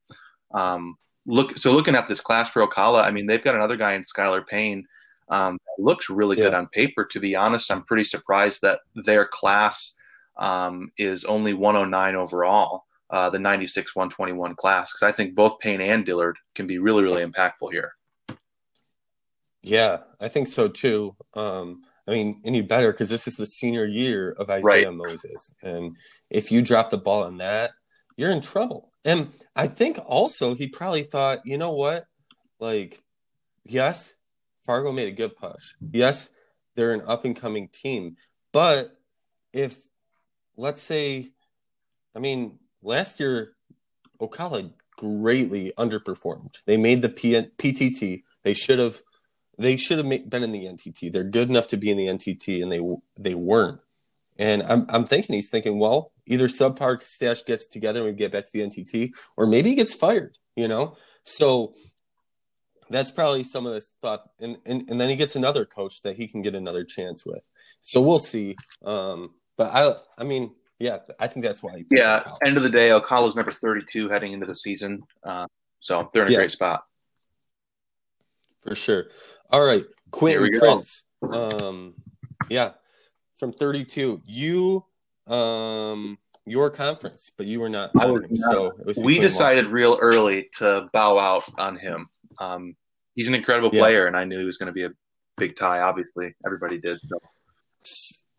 Look, 1.26 1.58
so 1.58 1.72
looking 1.72 1.94
at 1.94 2.08
this 2.08 2.20
class 2.20 2.50
for 2.50 2.66
Ocala, 2.66 3.04
I 3.04 3.10
mean, 3.10 3.26
they've 3.26 3.42
got 3.42 3.54
another 3.54 3.76
guy 3.76 3.94
in 3.94 4.02
Skylar 4.02 4.46
Payne. 4.46 4.86
Um, 5.28 5.58
looks 5.78 6.10
really 6.10 6.36
yeah. 6.36 6.44
good 6.44 6.54
on 6.54 6.66
paper. 6.68 7.04
To 7.04 7.20
be 7.20 7.36
honest, 7.36 7.70
I'm 7.70 7.84
pretty 7.84 8.04
surprised 8.04 8.62
that 8.62 8.80
their 8.94 9.26
class 9.26 9.94
um, 10.36 10.90
is 10.98 11.24
only 11.24 11.54
109 11.54 12.16
overall, 12.16 12.84
uh, 13.10 13.30
the 13.30 13.38
96 13.38 13.94
121 13.94 14.56
class, 14.56 14.92
because 14.92 15.02
I 15.02 15.12
think 15.12 15.34
both 15.34 15.58
Payne 15.58 15.80
and 15.80 16.04
Dillard 16.04 16.36
can 16.54 16.66
be 16.66 16.78
really, 16.78 17.02
really 17.02 17.24
impactful 17.24 17.72
here. 17.72 17.92
Yeah, 19.62 19.98
I 20.20 20.28
think 20.28 20.48
so 20.48 20.68
too. 20.68 21.14
Um, 21.34 21.82
I 22.06 22.10
mean, 22.10 22.42
any 22.44 22.62
better 22.62 22.90
because 22.90 23.08
this 23.08 23.28
is 23.28 23.36
the 23.36 23.46
senior 23.46 23.84
year 23.84 24.32
of 24.32 24.50
Isaiah 24.50 24.88
right. 24.88 24.94
Moses, 24.94 25.54
and 25.62 25.96
if 26.30 26.50
you 26.50 26.62
drop 26.62 26.90
the 26.90 26.98
ball 26.98 27.22
on 27.22 27.38
that, 27.38 27.70
you're 28.16 28.32
in 28.32 28.40
trouble. 28.40 28.91
And 29.04 29.32
I 29.56 29.66
think 29.66 29.98
also 30.04 30.54
he 30.54 30.68
probably 30.68 31.02
thought, 31.02 31.40
you 31.44 31.58
know 31.58 31.72
what, 31.72 32.06
like, 32.60 33.02
yes, 33.64 34.14
Fargo 34.60 34.92
made 34.92 35.08
a 35.08 35.12
good 35.12 35.36
push. 35.36 35.74
Yes, 35.92 36.30
they're 36.76 36.92
an 36.92 37.02
up 37.06 37.24
and 37.24 37.34
coming 37.36 37.68
team, 37.68 38.16
but 38.52 38.96
if 39.52 39.88
let's 40.56 40.80
say, 40.80 41.28
I 42.14 42.18
mean, 42.18 42.58
last 42.82 43.20
year 43.20 43.54
Ocala 44.20 44.70
greatly 44.96 45.72
underperformed. 45.76 46.54
They 46.66 46.76
made 46.76 47.02
the 47.02 47.08
P- 47.08 47.34
PTT. 47.58 48.22
They 48.44 48.54
should 48.54 48.78
have 48.78 49.02
they 49.58 49.76
should 49.76 49.98
have 49.98 50.08
been 50.08 50.42
in 50.42 50.52
the 50.52 50.64
NTT. 50.64 51.12
They're 51.12 51.24
good 51.24 51.50
enough 51.50 51.68
to 51.68 51.76
be 51.76 51.90
in 51.90 51.96
the 51.96 52.06
NTT, 52.06 52.62
and 52.62 52.72
they 52.72 52.80
they 53.18 53.34
weren't. 53.34 53.80
And 54.38 54.62
I'm 54.62 54.86
I'm 54.88 55.04
thinking 55.04 55.34
he's 55.34 55.50
thinking, 55.50 55.78
well, 55.78 56.11
either 56.26 56.48
subpar 56.48 57.02
stash 57.04 57.44
gets 57.44 57.66
together 57.66 58.00
and 58.00 58.10
we 58.10 58.14
get 58.14 58.32
back 58.32 58.44
to 58.44 58.52
the 58.52 58.60
NTT, 58.60 59.12
or 59.36 59.46
maybe 59.46 59.70
he 59.70 59.74
gets 59.74 59.94
fired. 59.94 60.36
You 60.56 60.68
know, 60.68 60.96
so 61.24 61.74
that's 62.90 63.10
probably 63.10 63.44
some 63.44 63.66
of 63.66 63.72
this 63.72 63.96
thought. 64.02 64.28
And 64.40 64.58
and, 64.66 64.88
and 64.90 65.00
then 65.00 65.08
he 65.08 65.16
gets 65.16 65.36
another 65.36 65.64
coach 65.64 66.02
that 66.02 66.16
he 66.16 66.28
can 66.28 66.42
get 66.42 66.54
another 66.54 66.84
chance 66.84 67.24
with. 67.24 67.42
So 67.80 68.00
we'll 68.00 68.18
see. 68.18 68.56
Um, 68.84 69.30
but 69.56 69.74
I 69.74 69.94
I 70.18 70.24
mean, 70.24 70.54
yeah, 70.78 70.98
I 71.18 71.26
think 71.26 71.44
that's 71.44 71.62
why. 71.62 71.84
yeah, 71.90 72.22
end 72.44 72.56
of 72.56 72.62
the 72.62 72.70
day, 72.70 72.90
Ocala's 72.90 73.36
number 73.36 73.52
32 73.52 74.08
heading 74.08 74.32
into 74.32 74.46
the 74.46 74.54
season, 74.54 75.02
uh, 75.24 75.46
so 75.80 76.10
they're 76.12 76.24
in 76.24 76.28
a 76.28 76.32
yeah. 76.32 76.38
great 76.38 76.52
spot 76.52 76.84
for 78.62 78.74
sure. 78.74 79.06
All 79.50 79.64
right, 79.64 79.84
Quentin 80.10 80.50
Prince. 80.58 81.04
Um, 81.22 81.94
yeah, 82.48 82.72
from 83.34 83.52
32. 83.52 84.22
You, 84.26 84.84
um, 85.26 86.18
your 86.46 86.70
conference, 86.70 87.30
but 87.36 87.46
you 87.46 87.60
were 87.60 87.68
not. 87.68 87.90
I 87.98 88.06
was 88.06 88.24
so 88.50 88.72
we 88.98 89.18
decided 89.18 89.66
real 89.66 89.98
early 90.00 90.48
to 90.58 90.88
bow 90.92 91.18
out 91.18 91.44
on 91.58 91.76
him. 91.76 92.08
Um, 92.40 92.76
he's 93.14 93.28
an 93.28 93.34
incredible 93.34 93.70
yeah. 93.72 93.80
player, 93.80 94.06
and 94.06 94.16
I 94.16 94.24
knew 94.24 94.38
he 94.38 94.44
was 94.44 94.56
going 94.56 94.68
to 94.68 94.72
be 94.72 94.84
a 94.84 94.90
big 95.36 95.56
tie. 95.56 95.80
Obviously, 95.80 96.34
everybody 96.44 96.78
did. 96.78 96.98
So. 97.06 97.18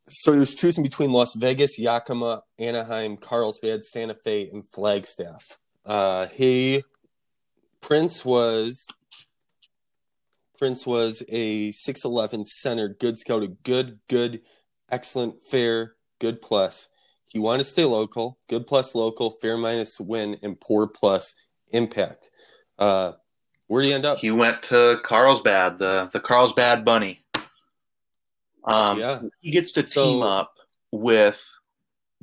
so 0.08 0.34
he 0.34 0.40
was 0.40 0.54
choosing 0.56 0.84
between 0.84 1.12
Las 1.12 1.36
Vegas, 1.36 1.80
Yakima, 1.80 2.44
Anaheim, 2.60 3.18
Carlsbad, 3.18 3.84
Santa 3.84 4.16
Fe, 4.16 4.50
and 4.52 4.68
Flagstaff. 4.72 5.58
Uh, 5.86 6.28
he 6.28 6.84
Prince 7.82 8.24
was 8.24 8.88
Prince 10.58 10.88
was 10.88 11.24
a 11.28 11.72
6'11 11.72 12.46
center, 12.46 12.88
good 12.88 13.18
scouted, 13.18 13.58
good, 13.64 14.00
good, 14.08 14.42
excellent, 14.90 15.42
fair, 15.42 15.96
good 16.24 16.42
plus. 16.42 16.90
He 17.28 17.38
wanted 17.38 17.58
to 17.58 17.64
stay 17.66 17.84
local, 17.84 18.38
good 18.48 18.66
plus 18.66 18.96
local, 18.96 19.32
fair 19.32 19.58
minus 19.58 20.00
win, 20.00 20.38
and 20.42 20.58
poor 20.58 20.88
plus 20.88 21.36
impact. 21.72 22.30
Uh, 22.80 23.14
where 23.68 23.82
did 23.82 23.90
he 23.90 23.94
end 23.94 24.06
up? 24.06 24.20
He 24.20 24.32
went 24.32 24.64
to 24.64 25.02
Carlsbad, 25.04 25.80
the 25.80 26.10
the 26.14 26.22
Carlsbad 26.22 26.86
Bunny. 26.86 27.20
Um, 28.64 29.00
yeah. 29.00 29.20
He 29.42 29.52
gets 29.52 29.74
to 29.74 29.84
so, 29.84 30.06
team 30.06 30.22
up 30.22 30.54
with 30.92 31.44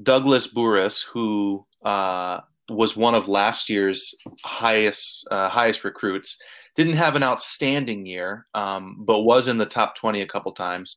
Douglas 0.03 0.47
Burris, 0.47 1.03
who 1.03 1.67
uh, 1.85 2.41
was 2.71 2.97
one 2.97 3.15
of 3.15 3.29
last 3.29 3.69
year's 3.69 4.15
highest 4.43 5.29
uh, 5.31 5.51
highest 5.51 5.85
recruits. 5.85 6.39
Didn't 6.75 6.97
have 6.97 7.17
an 7.17 7.23
outstanding 7.23 8.07
year, 8.07 8.47
um, 8.55 8.97
but 9.01 9.21
was 9.21 9.47
in 9.47 9.59
the 9.59 9.67
top 9.67 9.97
twenty 9.97 10.23
a 10.23 10.27
couple 10.27 10.53
times. 10.53 10.97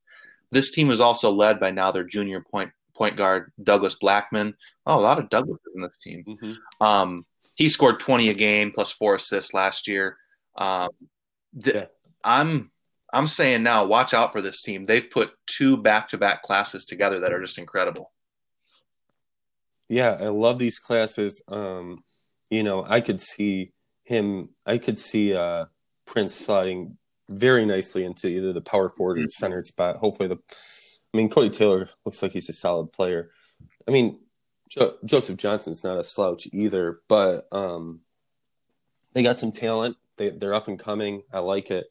This 0.52 0.72
team 0.72 0.89
is 0.92 1.02
also 1.02 1.32
led 1.32 1.60
by 1.60 1.72
now 1.72 1.92
their 1.92 2.06
junior 2.06 2.39
point 2.39 2.72
point 2.95 3.17
guard 3.17 3.51
Douglas 3.62 3.95
Blackman. 3.95 4.56
Oh, 4.86 4.99
a 4.99 5.01
lot 5.01 5.19
of 5.19 5.29
Douglases 5.29 5.73
in 5.75 5.82
this 5.82 5.97
team. 5.97 6.23
Mm-hmm. 6.27 6.86
Um, 6.86 7.25
he 7.56 7.69
scored 7.69 7.99
twenty 7.99 8.29
a 8.29 8.34
game 8.34 8.71
plus 8.71 8.91
four 8.91 9.15
assists 9.15 9.53
last 9.53 9.88
year. 9.88 10.17
Um, 10.58 10.89
th- 11.62 11.75
yeah. 11.75 11.86
I'm 12.23 12.71
I'm 13.12 13.27
saying 13.27 13.63
now, 13.63 13.86
watch 13.86 14.13
out 14.13 14.32
for 14.32 14.41
this 14.41 14.62
team. 14.62 14.86
They've 14.86 15.10
put 15.10 15.32
two 15.45 15.77
back 15.77 16.10
to 16.10 16.17
back 16.17 16.41
classes 16.43 16.86
together 16.86 17.19
that 17.19 17.34
are 17.34 17.41
just 17.41 17.60
incredible. 17.60 18.12
Yeah, 19.88 20.17
I 20.19 20.29
love 20.29 20.58
these 20.58 20.79
classes. 20.79 21.43
Um, 21.47 22.03
you 22.49 22.63
know, 22.63 22.84
I 22.88 23.01
could 23.01 23.21
see 23.21 23.71
him. 24.03 24.49
I 24.65 24.77
could 24.77 24.97
see 24.97 25.36
uh, 25.36 25.65
Prince 26.06 26.36
sliding 26.36 26.97
very 27.29 27.65
nicely 27.65 28.03
into 28.03 28.27
either 28.27 28.53
the 28.53 28.62
power 28.62 28.89
forward 28.89 29.17
or 29.17 29.21
the 29.21 29.27
mm-hmm. 29.27 29.29
centered 29.32 29.65
spot. 29.65 29.97
Hopefully, 29.97 30.29
the. 30.29 30.38
I 31.13 31.17
mean, 31.17 31.30
Cody 31.30 31.49
Taylor 31.49 31.89
looks 32.06 32.21
like 32.23 32.32
he's 32.32 32.49
a 32.49 32.54
solid 32.54 32.91
player. 32.91 33.30
I 33.88 33.91
mean, 33.91 34.19
jo- 34.69 34.97
Joseph 35.06 35.38
Johnson's 35.38 35.84
not 35.84 35.99
a 35.99 36.04
slouch 36.04 36.47
either, 36.52 37.02
but 37.08 37.47
um, 37.52 38.02
they 39.13 39.23
got 39.23 39.38
some 39.38 39.52
talent. 39.52 39.97
They 40.17 40.30
they're 40.30 40.54
up 40.54 40.67
and 40.67 40.80
coming. 40.80 41.23
I 41.32 41.39
like 41.39 41.71
it. 41.71 41.86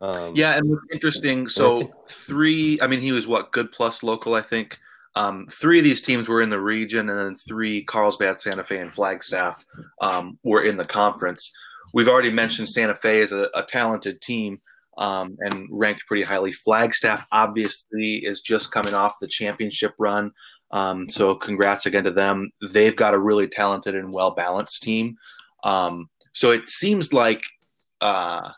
Um, 0.00 0.32
yeah, 0.34 0.56
and 0.56 0.68
what's 0.68 0.82
interesting. 0.92 1.48
So 1.48 1.78
think, 1.78 1.90
three. 2.08 2.78
I 2.80 2.86
mean, 2.86 3.00
he 3.00 3.12
was 3.12 3.26
what 3.26 3.52
good 3.52 3.72
plus 3.72 4.02
local. 4.02 4.34
I 4.34 4.42
think 4.42 4.78
um, 5.14 5.46
three 5.50 5.78
of 5.78 5.84
these 5.84 6.02
teams 6.02 6.28
were 6.28 6.42
in 6.42 6.48
the 6.48 6.60
region, 6.60 7.10
and 7.10 7.18
then 7.18 7.34
three 7.34 7.84
Carlsbad, 7.84 8.40
Santa 8.40 8.64
Fe, 8.64 8.78
and 8.78 8.92
Flagstaff 8.92 9.64
um, 10.00 10.38
were 10.42 10.64
in 10.64 10.76
the 10.76 10.84
conference. 10.84 11.52
We've 11.92 12.08
already 12.08 12.30
mentioned 12.30 12.68
Santa 12.68 12.94
Fe 12.94 13.20
as 13.20 13.32
a, 13.32 13.48
a 13.54 13.62
talented 13.62 14.20
team 14.22 14.60
um, 14.98 15.36
and 15.40 15.68
ranked 15.70 16.02
pretty 16.06 16.22
highly. 16.22 16.52
Flagstaff 16.52 17.26
obviously 17.32 18.16
is 18.16 18.40
just 18.40 18.72
coming 18.72 18.94
off 18.94 19.20
the 19.20 19.28
championship 19.28 19.94
run, 19.98 20.32
um, 20.70 21.08
so 21.08 21.34
congrats 21.34 21.86
again 21.86 22.04
to 22.04 22.10
them. 22.10 22.50
They've 22.70 22.96
got 22.96 23.14
a 23.14 23.18
really 23.18 23.48
talented 23.48 23.94
and 23.94 24.12
well 24.12 24.32
balanced 24.32 24.82
team. 24.82 25.16
Um, 25.64 26.08
so 26.32 26.50
it 26.50 26.68
seems 26.68 27.12
like 27.12 27.42
uh, 28.00 28.50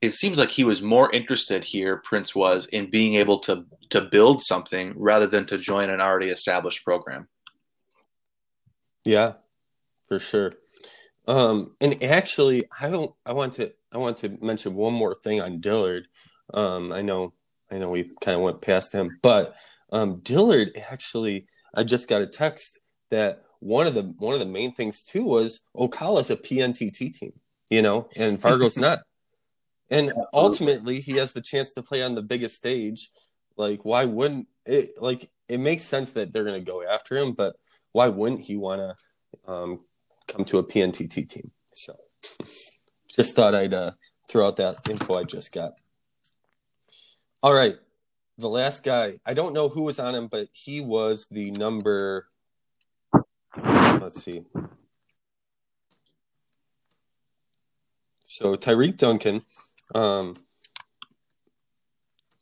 it 0.00 0.12
seems 0.12 0.38
like 0.38 0.50
he 0.50 0.64
was 0.64 0.80
more 0.82 1.10
interested 1.12 1.64
here 1.64 2.02
prince 2.04 2.34
was 2.34 2.66
in 2.66 2.90
being 2.90 3.14
able 3.14 3.38
to 3.40 3.64
to 3.90 4.02
build 4.02 4.42
something 4.42 4.92
rather 4.96 5.26
than 5.26 5.46
to 5.46 5.58
join 5.58 5.90
an 5.90 6.00
already 6.00 6.28
established 6.28 6.84
program 6.84 7.26
yeah 9.04 9.32
for 10.08 10.18
sure 10.18 10.52
um 11.28 11.76
and 11.80 12.02
actually 12.02 12.64
i 12.80 12.90
don't 12.90 13.12
i 13.24 13.32
want 13.32 13.52
to 13.52 13.72
i 13.92 13.98
want 13.98 14.16
to 14.16 14.36
mention 14.40 14.74
one 14.74 14.92
more 14.92 15.14
thing 15.14 15.40
on 15.40 15.60
dillard 15.60 16.08
um 16.54 16.92
i 16.92 17.00
know 17.00 17.32
i 17.70 17.78
know 17.78 17.90
we 17.90 18.10
kind 18.20 18.34
of 18.36 18.42
went 18.42 18.60
past 18.60 18.92
him 18.92 19.18
but 19.22 19.54
um 19.92 20.18
dillard 20.24 20.70
actually 20.90 21.46
i 21.74 21.84
just 21.84 22.08
got 22.08 22.20
a 22.20 22.26
text 22.26 22.80
that 23.10 23.44
one 23.60 23.86
of 23.86 23.94
the 23.94 24.02
one 24.02 24.34
of 24.34 24.40
the 24.40 24.46
main 24.46 24.72
things 24.72 25.04
too 25.04 25.24
was 25.24 25.60
Ocala's 25.76 26.30
a 26.30 26.36
PNTT 26.36 27.14
team, 27.14 27.32
you 27.70 27.82
know, 27.82 28.08
and 28.16 28.40
Fargo's 28.40 28.76
not. 28.78 29.00
And 29.90 30.12
ultimately, 30.34 31.00
he 31.00 31.12
has 31.12 31.32
the 31.32 31.40
chance 31.40 31.72
to 31.72 31.82
play 31.82 32.02
on 32.02 32.14
the 32.14 32.22
biggest 32.22 32.56
stage. 32.56 33.10
Like, 33.56 33.84
why 33.84 34.04
wouldn't 34.04 34.48
it? 34.66 35.00
Like, 35.00 35.30
it 35.48 35.58
makes 35.60 35.82
sense 35.82 36.12
that 36.12 36.32
they're 36.32 36.44
going 36.44 36.62
to 36.62 36.70
go 36.70 36.86
after 36.86 37.16
him, 37.16 37.32
but 37.32 37.56
why 37.92 38.08
wouldn't 38.08 38.42
he 38.42 38.56
want 38.56 38.80
to 38.80 39.50
um, 39.50 39.80
come 40.28 40.44
to 40.46 40.58
a 40.58 40.64
PNTT 40.64 41.28
team? 41.28 41.50
So, 41.74 41.96
just 43.08 43.34
thought 43.34 43.54
I'd 43.54 43.74
uh, 43.74 43.92
throw 44.28 44.46
out 44.46 44.56
that 44.56 44.88
info 44.88 45.14
I 45.18 45.22
just 45.24 45.52
got. 45.52 45.72
All 47.42 47.54
right, 47.54 47.76
the 48.36 48.48
last 48.48 48.84
guy. 48.84 49.18
I 49.26 49.34
don't 49.34 49.52
know 49.52 49.68
who 49.68 49.82
was 49.82 49.98
on 49.98 50.14
him, 50.14 50.28
but 50.28 50.48
he 50.52 50.80
was 50.80 51.26
the 51.30 51.50
number. 51.52 52.28
Let's 53.56 54.22
see. 54.22 54.44
So 58.22 58.54
Tyreek 58.54 58.96
Duncan 58.96 59.42
um, 59.94 60.34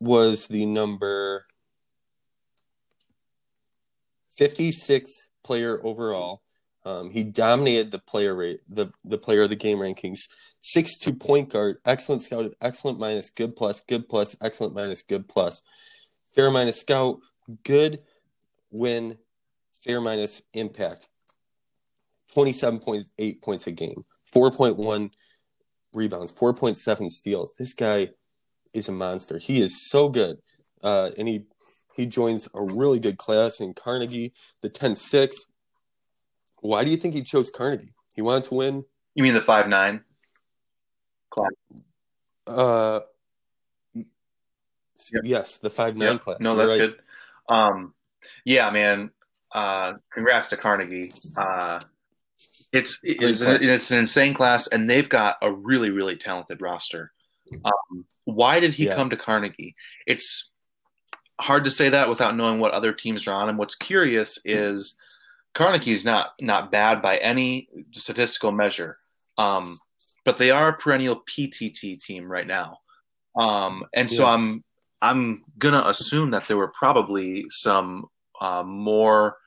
was 0.00 0.48
the 0.48 0.66
number 0.66 1.46
56 4.36 5.30
player 5.42 5.80
overall. 5.82 6.42
Um, 6.86 7.10
he 7.10 7.24
dominated 7.24 7.90
the 7.90 7.98
player 7.98 8.34
rate, 8.34 8.60
the 8.68 8.86
the 9.04 9.18
player 9.18 9.42
of 9.42 9.50
the 9.50 9.56
game 9.56 9.78
rankings. 9.78 10.28
Six 10.60 10.98
two 10.98 11.14
point 11.14 11.50
guard, 11.50 11.78
excellent 11.84 12.22
scouted, 12.22 12.54
excellent 12.60 12.98
minus, 12.98 13.30
good 13.30 13.56
plus, 13.56 13.80
good 13.80 14.08
plus, 14.08 14.36
excellent 14.40 14.74
minus, 14.74 15.02
good 15.02 15.26
plus, 15.26 15.62
fair 16.34 16.50
minus 16.50 16.80
scout, 16.80 17.18
good 17.64 18.02
win, 18.70 19.18
fair 19.84 20.00
minus 20.00 20.42
impact. 20.54 21.08
Twenty 22.32 22.52
seven 22.52 22.78
point 22.78 23.02
eight 23.18 23.42
points 23.42 23.66
a 23.66 23.72
game, 23.72 24.04
four 24.24 24.52
point 24.52 24.76
one 24.76 25.10
rebounds, 25.96 26.30
4.7 26.30 27.10
steals. 27.10 27.54
This 27.58 27.74
guy 27.74 28.10
is 28.72 28.88
a 28.88 28.92
monster. 28.92 29.38
He 29.38 29.60
is 29.62 29.88
so 29.88 30.08
good. 30.08 30.38
Uh, 30.82 31.10
and 31.18 31.26
he 31.26 31.46
he 31.96 32.04
joins 32.04 32.46
a 32.54 32.62
really 32.62 32.98
good 32.98 33.16
class 33.16 33.58
in 33.58 33.72
Carnegie, 33.72 34.34
the 34.60 34.68
10-6. 34.68 35.34
Why 36.60 36.84
do 36.84 36.90
you 36.90 36.96
think 36.96 37.14
he 37.14 37.22
chose 37.22 37.50
Carnegie? 37.50 37.92
He 38.14 38.22
wanted 38.22 38.44
to 38.44 38.54
win. 38.54 38.84
You 39.14 39.22
mean 39.22 39.34
the 39.34 39.42
five 39.42 39.68
nine 39.68 40.02
class? 41.30 41.50
Uh, 42.46 43.00
yep. 43.94 44.04
yes, 45.24 45.58
the 45.58 45.70
five 45.70 45.96
nine 45.96 46.12
yep. 46.12 46.20
class. 46.20 46.38
No, 46.40 46.54
You're 46.54 46.66
that's 46.66 46.80
right. 46.80 46.90
good. 46.90 47.54
Um, 47.54 47.94
yeah, 48.44 48.70
man. 48.70 49.10
Uh, 49.52 49.94
congrats 50.12 50.50
to 50.50 50.56
Carnegie. 50.56 51.12
Uh, 51.36 51.80
it's 52.72 53.00
it's, 53.02 53.40
it's 53.40 53.90
an 53.90 53.98
insane 53.98 54.34
class, 54.34 54.66
and 54.66 54.88
they've 54.88 55.08
got 55.08 55.36
a 55.40 55.50
really 55.50 55.90
really 55.90 56.16
talented 56.16 56.60
roster. 56.60 57.12
Um, 57.64 58.04
why 58.24 58.60
did 58.60 58.74
he 58.74 58.86
yeah. 58.86 58.94
come 58.94 59.10
to 59.10 59.16
Carnegie? 59.16 59.76
It's 60.06 60.50
hard 61.40 61.64
to 61.64 61.70
say 61.70 61.90
that 61.90 62.08
without 62.08 62.36
knowing 62.36 62.58
what 62.58 62.72
other 62.72 62.92
teams 62.92 63.26
are 63.26 63.34
on 63.34 63.48
him. 63.48 63.56
What's 63.56 63.76
curious 63.76 64.38
is 64.44 64.96
Carnegie's 65.56 66.04
not 66.04 66.32
not 66.40 66.70
bad 66.70 67.00
by 67.00 67.16
any 67.16 67.68
statistical 67.92 68.52
measure, 68.52 68.98
um, 69.38 69.78
but 70.24 70.36
they 70.36 70.50
are 70.50 70.68
a 70.68 70.76
perennial 70.76 71.22
PTT 71.28 71.98
team 71.98 72.30
right 72.30 72.46
now, 72.46 72.78
um, 73.38 73.84
and 73.94 74.12
so 74.12 74.26
yes. 74.26 74.36
I'm 74.36 74.64
I'm 75.00 75.44
gonna 75.58 75.82
assume 75.86 76.30
that 76.32 76.46
there 76.46 76.58
were 76.58 76.68
probably 76.68 77.46
some 77.48 78.04
uh, 78.38 78.62
more 78.64 79.38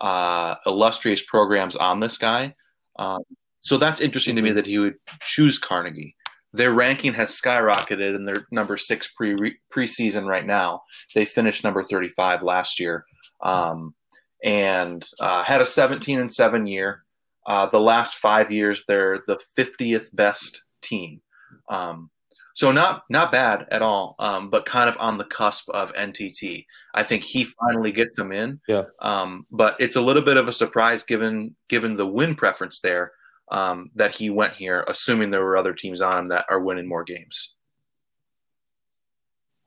uh, 0.00 0.56
illustrious 0.66 1.22
programs 1.22 1.76
on 1.76 2.00
this 2.00 2.18
guy. 2.18 2.54
Um, 2.98 3.22
so 3.60 3.78
that's 3.78 4.00
interesting 4.00 4.34
to 4.34 4.42
me 4.42 4.50
mm-hmm. 4.50 4.56
that 4.56 4.66
he 4.66 4.78
would 4.78 4.96
choose 5.20 5.58
Carnegie. 5.58 6.16
Their 6.52 6.72
ranking 6.72 7.14
has 7.14 7.30
skyrocketed, 7.30 8.16
and 8.16 8.26
they're 8.26 8.46
number 8.50 8.76
six 8.76 9.08
pre 9.16 9.56
preseason 9.72 10.26
right 10.26 10.46
now. 10.46 10.82
They 11.14 11.24
finished 11.24 11.62
number 11.62 11.84
thirty 11.84 12.08
five 12.08 12.42
last 12.42 12.80
year, 12.80 13.04
um, 13.40 13.94
and 14.44 15.04
uh, 15.18 15.42
had 15.42 15.60
a 15.60 15.66
seventeen 15.66 16.20
and 16.20 16.30
seven 16.30 16.66
year. 16.66 17.02
Uh, 17.46 17.66
the 17.66 17.80
last 17.80 18.14
five 18.14 18.52
years, 18.52 18.84
they're 18.86 19.18
the 19.26 19.40
fiftieth 19.56 20.14
best 20.14 20.64
team. 20.82 21.20
Um, 21.68 22.10
so 22.54 22.70
not 22.70 23.02
not 23.10 23.32
bad 23.32 23.66
at 23.72 23.82
all, 23.82 24.14
um, 24.20 24.48
but 24.48 24.64
kind 24.64 24.88
of 24.88 24.96
on 25.00 25.18
the 25.18 25.24
cusp 25.24 25.68
of 25.70 25.92
NTT. 25.94 26.66
I 26.94 27.02
think 27.02 27.24
he 27.24 27.44
finally 27.44 27.90
gets 27.90 28.16
them 28.16 28.30
in. 28.30 28.60
Yeah. 28.68 28.84
Um, 29.00 29.46
but 29.50 29.76
it's 29.80 29.96
a 29.96 30.00
little 30.00 30.22
bit 30.22 30.36
of 30.36 30.46
a 30.46 30.52
surprise 30.52 31.02
given 31.02 31.56
given 31.68 31.94
the 31.94 32.06
win 32.06 32.36
preference 32.36 32.80
there 32.80 33.12
um, 33.50 33.90
that 33.96 34.14
he 34.14 34.30
went 34.30 34.54
here, 34.54 34.84
assuming 34.86 35.30
there 35.30 35.42
were 35.42 35.56
other 35.56 35.74
teams 35.74 36.00
on 36.00 36.18
him 36.18 36.28
that 36.28 36.46
are 36.48 36.60
winning 36.60 36.88
more 36.88 37.02
games. 37.02 37.54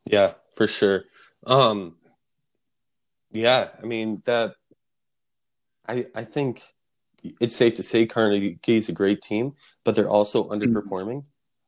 Yeah, 0.06 0.34
for 0.56 0.66
sure. 0.66 1.04
Um, 1.46 1.98
yeah, 3.32 3.68
I 3.82 3.86
mean 3.86 4.22
that. 4.26 4.56
I 5.88 6.06
I 6.16 6.24
think 6.24 6.62
it's 7.40 7.56
safe 7.56 7.76
to 7.76 7.84
say 7.84 8.06
Carnegie's 8.06 8.90
a 8.90 8.94
great 8.94 9.22
team, 9.22 9.54
but 9.84 9.96
they're 9.96 10.10
also 10.10 10.44
mm-hmm. 10.44 10.54
underperforming. 10.54 11.26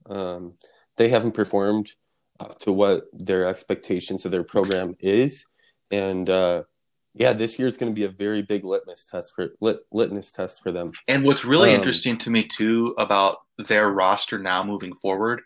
Um, 0.10 0.54
they 0.98 1.10
haven't 1.10 1.34
performed 1.34 1.92
up 2.40 2.60
to 2.60 2.72
what 2.72 3.04
their 3.14 3.48
expectations 3.48 4.26
of 4.26 4.32
their 4.32 4.44
program 4.44 4.96
is, 5.00 5.46
and 5.92 6.30
uh, 6.30 6.64
yeah, 7.14 7.34
this 7.34 7.58
year 7.60 7.68
is 7.68 7.78
going 7.78 7.92
to 7.92 7.96
be 7.96 8.06
a 8.06 8.10
very 8.10 8.42
big 8.42 8.64
litmus 8.64 9.08
test 9.12 9.34
for 9.36 9.50
lit, 9.60 9.80
litmus 9.92 10.32
test 10.32 10.62
for 10.62 10.72
them. 10.72 10.92
And 11.08 11.24
what's 11.24 11.46
really 11.46 11.72
um, 11.72 11.76
interesting 11.76 12.18
to 12.20 12.30
me 12.30 12.44
too 12.44 12.96
about 12.98 13.38
their 13.58 13.90
roster 13.90 14.40
now 14.40 14.64
moving 14.64 14.96
forward 14.96 15.42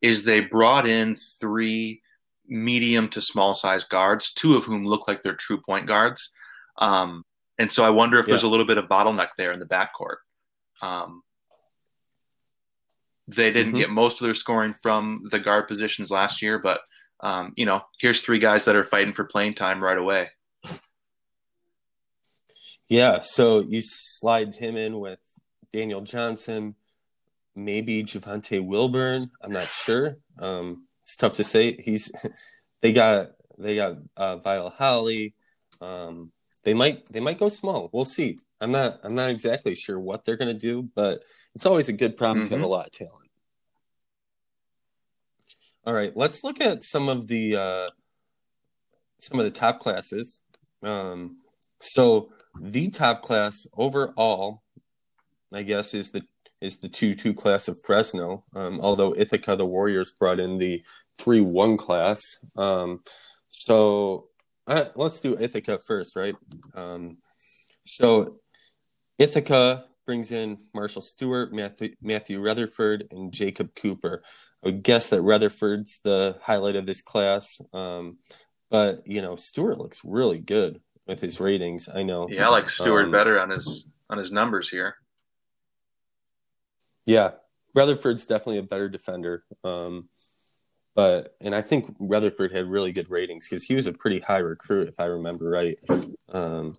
is 0.00 0.24
they 0.24 0.40
brought 0.40 0.88
in 0.88 1.16
three 1.40 2.02
medium 2.48 3.08
to 3.10 3.20
small 3.20 3.54
size 3.54 3.84
guards, 3.84 4.32
two 4.32 4.56
of 4.56 4.64
whom 4.64 4.84
look 4.84 5.06
like 5.06 5.22
they're 5.22 5.34
true 5.34 5.60
point 5.60 5.86
guards. 5.86 6.32
Um, 6.78 7.24
and 7.58 7.72
so 7.72 7.84
I 7.84 7.90
wonder 7.90 8.18
if 8.18 8.26
yeah. 8.26 8.32
there's 8.32 8.42
a 8.42 8.48
little 8.48 8.66
bit 8.66 8.78
of 8.78 8.86
bottleneck 8.86 9.30
there 9.36 9.52
in 9.52 9.60
the 9.60 9.66
backcourt. 9.66 10.16
Um, 10.80 11.22
they 13.28 13.52
didn't 13.52 13.72
mm-hmm. 13.72 13.78
get 13.78 13.90
most 13.90 14.20
of 14.20 14.24
their 14.24 14.34
scoring 14.34 14.74
from 14.74 15.28
the 15.30 15.38
guard 15.38 15.68
positions 15.68 16.10
last 16.10 16.42
year, 16.42 16.58
but 16.58 16.80
um, 17.20 17.52
you 17.56 17.66
know, 17.66 17.82
here's 18.00 18.20
three 18.20 18.40
guys 18.40 18.64
that 18.64 18.76
are 18.76 18.84
fighting 18.84 19.14
for 19.14 19.24
playing 19.24 19.54
time 19.54 19.82
right 19.82 19.96
away. 19.96 20.28
Yeah, 22.88 23.20
so 23.22 23.60
you 23.60 23.80
slide 23.80 24.54
him 24.54 24.76
in 24.76 24.98
with 24.98 25.20
Daniel 25.72 26.02
Johnson, 26.02 26.74
maybe 27.54 28.02
Javonte 28.02 28.64
Wilburn. 28.64 29.30
I'm 29.40 29.52
not 29.52 29.72
sure. 29.72 30.18
Um, 30.38 30.86
it's 31.02 31.16
tough 31.16 31.34
to 31.34 31.44
say. 31.44 31.76
He's 31.80 32.10
they 32.82 32.92
got 32.92 33.30
they 33.56 33.76
got 33.76 33.96
uh, 34.16 34.36
Vile 34.36 34.70
Holly. 34.70 35.34
Um, 35.80 36.32
they 36.64 36.74
might 36.74 37.06
they 37.06 37.20
might 37.20 37.38
go 37.38 37.48
small. 37.48 37.90
We'll 37.92 38.04
see. 38.04 38.38
I'm 38.60 38.70
not 38.70 39.00
I'm 39.02 39.14
not 39.14 39.30
exactly 39.30 39.74
sure 39.74 39.98
what 39.98 40.24
they're 40.24 40.36
going 40.36 40.54
to 40.54 40.58
do, 40.58 40.88
but 40.94 41.22
it's 41.54 41.66
always 41.66 41.88
a 41.88 41.92
good 41.92 42.16
problem 42.16 42.44
mm-hmm. 42.44 42.48
to 42.48 42.54
have 42.54 42.60
a 42.60 42.64
mm-hmm. 42.64 42.72
lot 42.72 42.86
of 42.86 42.92
talent. 42.92 43.30
All 45.84 45.94
right, 45.94 46.16
let's 46.16 46.44
look 46.44 46.60
at 46.60 46.82
some 46.82 47.08
of 47.08 47.26
the 47.26 47.56
uh, 47.56 47.90
some 49.20 49.40
of 49.40 49.44
the 49.44 49.50
top 49.50 49.80
classes. 49.80 50.42
Um, 50.82 51.38
so 51.80 52.30
the 52.60 52.88
top 52.90 53.22
class 53.22 53.66
overall, 53.76 54.62
I 55.52 55.62
guess, 55.62 55.94
is 55.94 56.12
the 56.12 56.22
is 56.60 56.78
the 56.78 56.88
two 56.88 57.16
two 57.16 57.34
class 57.34 57.66
of 57.66 57.80
Fresno. 57.82 58.44
Um, 58.54 58.80
although 58.80 59.14
Ithaca, 59.16 59.56
the 59.56 59.66
Warriors, 59.66 60.12
brought 60.12 60.38
in 60.38 60.58
the 60.58 60.84
three 61.18 61.40
one 61.40 61.76
class. 61.76 62.20
Um, 62.56 63.00
so 63.50 64.28
uh, 64.66 64.86
let's 64.94 65.20
do 65.20 65.36
Ithaca 65.38 65.78
first, 65.78 66.16
right? 66.16 66.34
Um, 66.74 67.18
so 67.84 68.38
Ithaca 69.18 69.84
brings 70.06 70.32
in 70.32 70.58
Marshall 70.74 71.02
Stewart, 71.02 71.52
Matthew, 71.52 71.94
Matthew 72.00 72.40
Rutherford, 72.40 73.08
and 73.10 73.32
Jacob 73.32 73.74
Cooper. 73.74 74.22
I 74.62 74.68
would 74.68 74.82
guess 74.82 75.10
that 75.10 75.22
Rutherford's 75.22 75.98
the 76.04 76.38
highlight 76.42 76.76
of 76.76 76.86
this 76.86 77.02
class. 77.02 77.60
Um, 77.72 78.18
but 78.70 79.06
you 79.06 79.22
know, 79.22 79.36
Stewart 79.36 79.78
looks 79.78 80.02
really 80.04 80.38
good 80.38 80.80
with 81.06 81.20
his 81.20 81.40
ratings. 81.40 81.88
I 81.92 82.02
know. 82.02 82.28
Yeah, 82.28 82.46
I 82.46 82.50
like 82.50 82.70
Stewart 82.70 83.06
um, 83.06 83.10
better 83.10 83.40
on 83.40 83.50
his 83.50 83.90
on 84.08 84.18
his 84.18 84.32
numbers 84.32 84.68
here. 84.68 84.96
Yeah, 87.06 87.32
Rutherford's 87.74 88.26
definitely 88.26 88.58
a 88.58 88.62
better 88.62 88.88
defender. 88.88 89.44
Um, 89.64 90.08
but 90.94 91.36
and 91.40 91.54
I 91.54 91.62
think 91.62 91.94
Rutherford 91.98 92.52
had 92.52 92.66
really 92.66 92.92
good 92.92 93.10
ratings 93.10 93.48
because 93.48 93.64
he 93.64 93.74
was 93.74 93.86
a 93.86 93.92
pretty 93.92 94.20
high 94.20 94.38
recruit, 94.38 94.88
if 94.88 95.00
I 95.00 95.04
remember 95.04 95.48
right. 95.48 95.78
Um, 96.28 96.74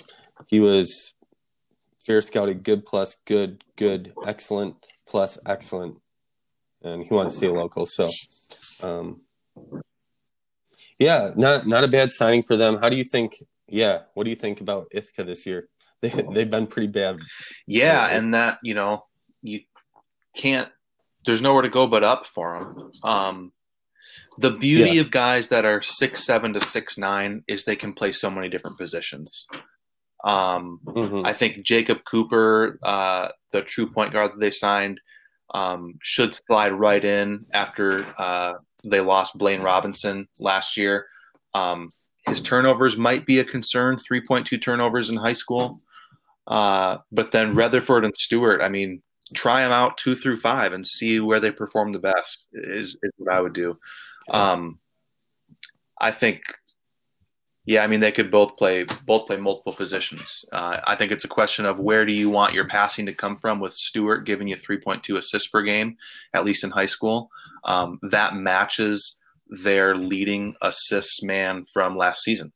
he 0.48 0.60
was 0.60 1.14
fair 2.06 2.22
scouted, 2.22 2.64
good 2.64 2.86
plus 2.86 3.16
good, 3.26 3.64
good, 3.76 4.14
excellent 4.26 4.76
plus 5.08 5.38
excellent, 5.46 5.98
and 6.82 7.04
he 7.04 7.14
wanted 7.14 7.30
to 7.30 7.36
stay 7.36 7.50
local. 7.50 7.86
So, 7.86 8.10
um, 8.82 9.22
yeah, 11.00 11.32
not 11.36 11.66
not 11.66 11.84
a 11.84 11.88
bad 11.88 12.12
signing 12.12 12.44
for 12.44 12.56
them. 12.56 12.78
How 12.82 12.90
do 12.90 12.96
you 12.96 13.04
think? 13.04 13.34
Yeah, 13.68 14.02
what 14.14 14.26
do 14.26 14.30
you 14.30 14.36
think 14.36 14.62
about 14.62 14.88
Ithaca 14.92 15.24
this 15.24 15.46
year? 15.46 15.70
they 16.02 16.10
they've 16.10 16.50
been 16.50 16.68
pretty 16.68 16.88
bad. 16.88 17.20
Yeah, 17.66 18.06
and 18.06 18.34
that 18.34 18.60
you 18.62 18.76
know 18.76 19.06
you 19.42 19.62
can't. 20.36 20.70
There's 21.26 21.42
nowhere 21.42 21.64
to 21.64 21.70
go 21.70 21.88
but 21.88 22.04
up 22.04 22.26
for 22.26 22.60
them. 22.60 22.92
Um, 23.02 23.52
the 24.38 24.52
beauty 24.52 24.94
Yeah. 24.96 25.02
of 25.02 25.12
guys 25.12 25.48
that 25.50 25.66
are 25.66 25.82
six 25.82 26.24
seven 26.26 26.54
to 26.54 26.62
six 26.62 26.98
nine 26.98 27.44
is 27.48 27.64
they 27.64 27.76
can 27.76 27.94
play 27.94 28.12
so 28.12 28.30
many 28.30 28.50
different 28.50 28.78
positions. 28.78 29.48
Um, 30.24 30.80
Mhm. 30.86 31.26
I 31.26 31.34
think 31.34 31.64
Jacob 31.64 32.06
Cooper, 32.06 32.80
uh, 32.82 33.30
the 33.52 33.62
true 33.62 33.90
point 33.90 34.14
guard 34.14 34.32
that 34.32 34.40
they 34.40 34.52
signed, 34.52 35.02
um, 35.54 35.96
should 36.02 36.34
slide 36.34 36.72
right 36.74 37.04
in 37.04 37.46
after 37.54 38.06
uh, 38.18 38.54
they 38.84 39.02
lost 39.02 39.38
Blaine 39.38 39.62
Robinson 39.62 40.28
last 40.40 40.78
year. 40.78 41.08
Um, 41.54 41.90
his 42.28 42.42
turnovers 42.42 42.98
might 42.98 43.26
be 43.26 43.40
a 43.40 43.44
concern 43.44 43.98
3.2 43.98 44.58
turnovers 44.58 45.10
in 45.10 45.18
high 45.18 45.34
school. 45.34 45.80
Uh, 46.48 46.98
but 47.12 47.32
then 47.32 47.54
Rutherford 47.56 48.04
and 48.06 48.16
Stewart, 48.16 48.62
I 48.62 48.70
mean, 48.70 49.02
try 49.34 49.62
them 49.62 49.72
out 49.72 49.98
two 49.98 50.16
through 50.16 50.40
five 50.40 50.74
and 50.74 50.86
see 50.86 51.20
where 51.20 51.40
they 51.40 51.52
perform 51.52 51.92
the 51.92 52.00
best, 52.00 52.46
is, 52.54 52.96
is 53.04 53.12
what 53.18 53.34
I 53.34 53.42
would 53.42 53.54
do. 53.54 53.76
Um, 54.30 54.80
I 56.00 56.12
think 56.12 56.42
yeah, 57.66 57.84
I 57.84 57.88
mean 57.88 58.02
they 58.02 58.12
could 58.12 58.30
both 58.30 58.58
play 58.58 58.86
both 59.06 59.28
play 59.28 59.38
multiple 59.38 59.74
positions. 59.74 60.44
Uh, 60.52 60.80
I 60.86 60.96
think 60.96 61.12
it's 61.12 61.24
a 61.24 61.30
question 61.30 61.66
of 61.66 61.80
where 61.80 62.06
do 62.06 62.12
you 62.12 62.30
want 62.30 62.54
your 62.54 62.68
passing 62.68 63.06
to 63.06 63.14
come 63.14 63.38
from. 63.38 63.60
With 63.60 63.74
Stewart 63.74 64.26
giving 64.26 64.50
you 64.50 64.58
3.2 64.58 65.18
assists 65.18 65.48
per 65.48 65.62
game, 65.62 65.96
at 66.34 66.44
least 66.44 66.66
in 66.66 66.72
high 66.72 66.88
school, 66.88 67.30
um, 67.64 68.00
that 68.04 68.36
matches 68.36 69.22
their 69.48 69.96
leading 69.96 70.56
assist 70.62 71.24
man 71.24 71.66
from 71.72 71.96
last 71.96 72.24
season. 72.24 72.52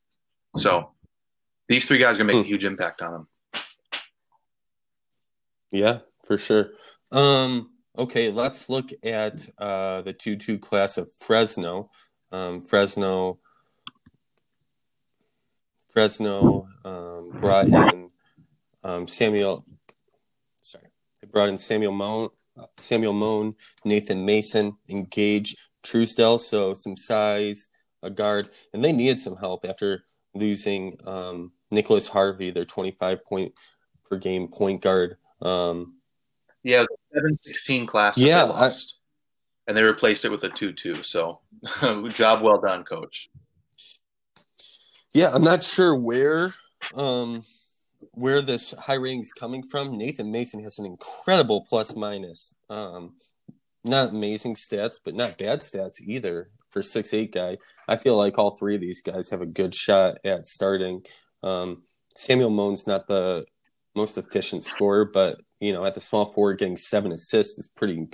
So 0.56 0.90
these 1.68 1.86
three 1.86 1.98
guys 1.98 2.16
are 2.16 2.24
gonna 2.24 2.34
make 2.34 2.44
a 2.44 2.48
huge 2.48 2.66
impact 2.66 3.00
on 3.00 3.12
them. 3.12 3.28
Yeah, 5.70 5.98
for 6.26 6.36
sure. 6.36 6.72
Um, 7.12 7.70
okay, 7.98 8.30
let's 8.30 8.70
look 8.70 8.90
at 9.02 9.46
uh, 9.58 10.02
the 10.02 10.12
2 10.12 10.36
2 10.36 10.58
class 10.58 10.96
of 10.96 11.12
Fresno. 11.12 11.90
Um, 12.30 12.60
Fresno. 12.60 13.38
Fresno 15.90 16.68
um, 16.84 17.30
brought 17.40 17.66
in 17.66 18.10
um, 18.84 19.08
Samuel. 19.08 19.64
Sorry, 20.60 20.86
they 21.20 21.26
brought 21.26 21.48
in 21.48 21.56
Samuel 21.56 21.92
Moan, 21.92 22.28
Samuel 22.76 23.14
Moan, 23.14 23.56
Nathan 23.84 24.24
Mason, 24.24 24.76
and 24.88 25.10
Gage 25.10 25.56
Truesdell, 25.82 26.38
so 26.40 26.74
some 26.74 26.96
size, 26.96 27.68
a 28.02 28.10
guard, 28.10 28.48
and 28.72 28.84
they 28.84 28.92
needed 28.92 29.18
some 29.18 29.36
help 29.36 29.64
after 29.64 30.04
losing 30.34 30.96
um, 31.04 31.52
Nicholas 31.70 32.06
Harvey, 32.06 32.50
their 32.50 32.64
25 32.64 33.24
point 33.24 33.52
per 34.08 34.18
game 34.18 34.48
point 34.48 34.82
guard. 34.82 35.16
Um, 35.40 35.97
Yeah, 36.62 36.84
a 37.14 37.18
7-16 37.48 37.86
class. 37.86 38.18
Yeah, 38.18 38.44
they 38.46 38.52
I- 38.52 38.56
lost. 38.66 38.98
and 39.66 39.76
they 39.76 39.82
replaced 39.82 40.24
it 40.24 40.30
with 40.30 40.44
a 40.44 40.48
two-two. 40.48 41.02
So, 41.02 41.40
job 42.10 42.42
well 42.42 42.60
done, 42.60 42.84
coach. 42.84 43.28
Yeah, 45.12 45.30
I'm 45.32 45.42
not 45.44 45.64
sure 45.64 45.94
where 45.94 46.52
um 46.94 47.42
where 48.12 48.40
this 48.40 48.72
high 48.72 48.94
rating 48.94 49.20
is 49.20 49.32
coming 49.32 49.62
from. 49.64 49.96
Nathan 49.98 50.30
Mason 50.30 50.62
has 50.62 50.78
an 50.78 50.86
incredible 50.86 51.64
plus 51.68 51.96
minus. 51.96 52.54
Um 52.70 53.14
not 53.84 54.10
amazing 54.10 54.54
stats, 54.54 54.98
but 55.02 55.14
not 55.14 55.38
bad 55.38 55.60
stats 55.60 56.00
either 56.00 56.50
for 56.70 56.82
six 56.82 57.14
eight 57.14 57.32
guy. 57.32 57.56
I 57.88 57.96
feel 57.96 58.16
like 58.16 58.38
all 58.38 58.52
three 58.56 58.74
of 58.74 58.80
these 58.80 59.00
guys 59.02 59.30
have 59.30 59.40
a 59.40 59.46
good 59.46 59.74
shot 59.74 60.18
at 60.24 60.46
starting. 60.46 61.02
Um 61.42 61.82
Samuel 62.14 62.50
Moan's 62.50 62.86
not 62.86 63.08
the 63.08 63.46
most 63.96 64.18
efficient 64.18 64.62
scorer, 64.64 65.04
but 65.04 65.40
you 65.60 65.72
know, 65.72 65.84
at 65.84 65.94
the 65.94 66.00
small 66.00 66.26
forward 66.26 66.58
getting 66.58 66.76
seven 66.76 67.12
assists 67.12 67.58
is 67.58 67.66
pretty 67.66 68.08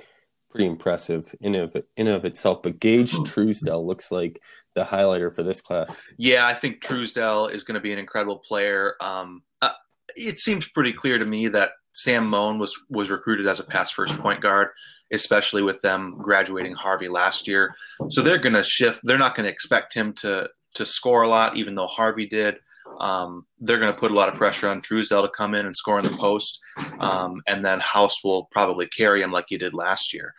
pretty 0.50 0.66
impressive 0.66 1.34
in 1.40 1.54
of 1.56 1.76
in 1.96 2.06
of 2.06 2.24
itself. 2.24 2.62
But 2.62 2.80
Gage 2.80 3.12
Truesdell 3.12 3.84
looks 3.84 4.12
like 4.12 4.40
the 4.74 4.84
highlighter 4.84 5.34
for 5.34 5.42
this 5.42 5.60
class. 5.60 6.02
Yeah, 6.16 6.46
I 6.46 6.54
think 6.54 6.80
Truesdell 6.80 7.52
is 7.52 7.64
going 7.64 7.74
to 7.74 7.80
be 7.80 7.92
an 7.92 7.98
incredible 7.98 8.38
player. 8.38 8.94
Um, 9.00 9.42
uh, 9.62 9.70
it 10.16 10.38
seems 10.38 10.68
pretty 10.68 10.92
clear 10.92 11.18
to 11.18 11.24
me 11.24 11.48
that 11.48 11.72
Sam 11.92 12.26
Moan 12.26 12.58
was 12.58 12.78
was 12.88 13.10
recruited 13.10 13.46
as 13.46 13.60
a 13.60 13.64
pass 13.64 13.90
first 13.90 14.16
point 14.18 14.40
guard, 14.40 14.68
especially 15.12 15.62
with 15.62 15.82
them 15.82 16.16
graduating 16.18 16.74
Harvey 16.74 17.08
last 17.08 17.48
year. 17.48 17.74
So 18.08 18.22
they're 18.22 18.38
going 18.38 18.54
to 18.54 18.62
shift. 18.62 19.00
They're 19.02 19.18
not 19.18 19.34
going 19.34 19.46
to 19.46 19.52
expect 19.52 19.92
him 19.92 20.12
to 20.14 20.48
to 20.74 20.86
score 20.86 21.22
a 21.22 21.28
lot, 21.28 21.56
even 21.56 21.74
though 21.74 21.86
Harvey 21.86 22.26
did. 22.26 22.56
Um, 23.00 23.46
they're 23.60 23.78
going 23.78 23.92
to 23.92 23.98
put 23.98 24.10
a 24.10 24.14
lot 24.14 24.28
of 24.28 24.36
pressure 24.36 24.68
on 24.68 24.80
Truesdell 24.80 25.22
to 25.22 25.30
come 25.30 25.54
in 25.54 25.66
and 25.66 25.76
score 25.76 25.98
in 25.98 26.04
the 26.04 26.16
post, 26.16 26.60
um, 27.00 27.42
and 27.46 27.64
then 27.64 27.80
House 27.80 28.22
will 28.22 28.48
probably 28.52 28.86
carry 28.86 29.22
him 29.22 29.32
like 29.32 29.46
he 29.48 29.58
did 29.58 29.74
last 29.74 30.12
year. 30.12 30.34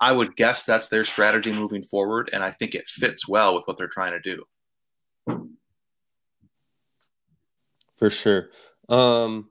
I 0.00 0.12
would 0.12 0.36
guess 0.36 0.64
that's 0.64 0.88
their 0.88 1.04
strategy 1.04 1.52
moving 1.52 1.84
forward, 1.84 2.30
and 2.32 2.42
I 2.42 2.50
think 2.50 2.74
it 2.74 2.86
fits 2.86 3.28
well 3.28 3.54
with 3.54 3.64
what 3.66 3.76
they're 3.76 3.88
trying 3.88 4.12
to 4.12 4.20
do. 4.20 4.44
For 7.96 8.10
sure. 8.10 8.50
Um, 8.88 9.50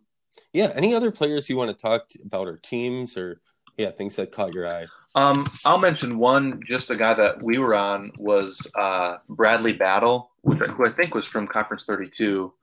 yeah. 0.54 0.72
Any 0.76 0.94
other 0.94 1.12
players 1.12 1.50
you 1.50 1.58
want 1.58 1.72
to 1.72 1.82
talk 1.82 2.06
about 2.24 2.48
or 2.48 2.58
teams 2.58 3.18
or 3.18 3.42
yeah 3.78 3.92
things 3.92 4.16
that 4.16 4.32
caught 4.32 4.54
your 4.54 4.68
eye? 4.68 4.86
Um, 5.16 5.46
I'll 5.64 5.80
mention 5.80 6.18
one. 6.18 6.62
Just 6.68 6.92
a 6.92 6.96
guy 6.96 7.14
that 7.14 7.42
we 7.42 7.58
were 7.58 7.76
on 7.76 8.12
was 8.18 8.68
uh, 8.76 9.18
Bradley 9.30 9.74
Battle, 9.74 10.32
who 10.46 10.86
I 10.86 10.90
think 10.90 11.16
was 11.16 11.28
from 11.28 11.48
Conference 11.48 11.86
32. 11.86 12.54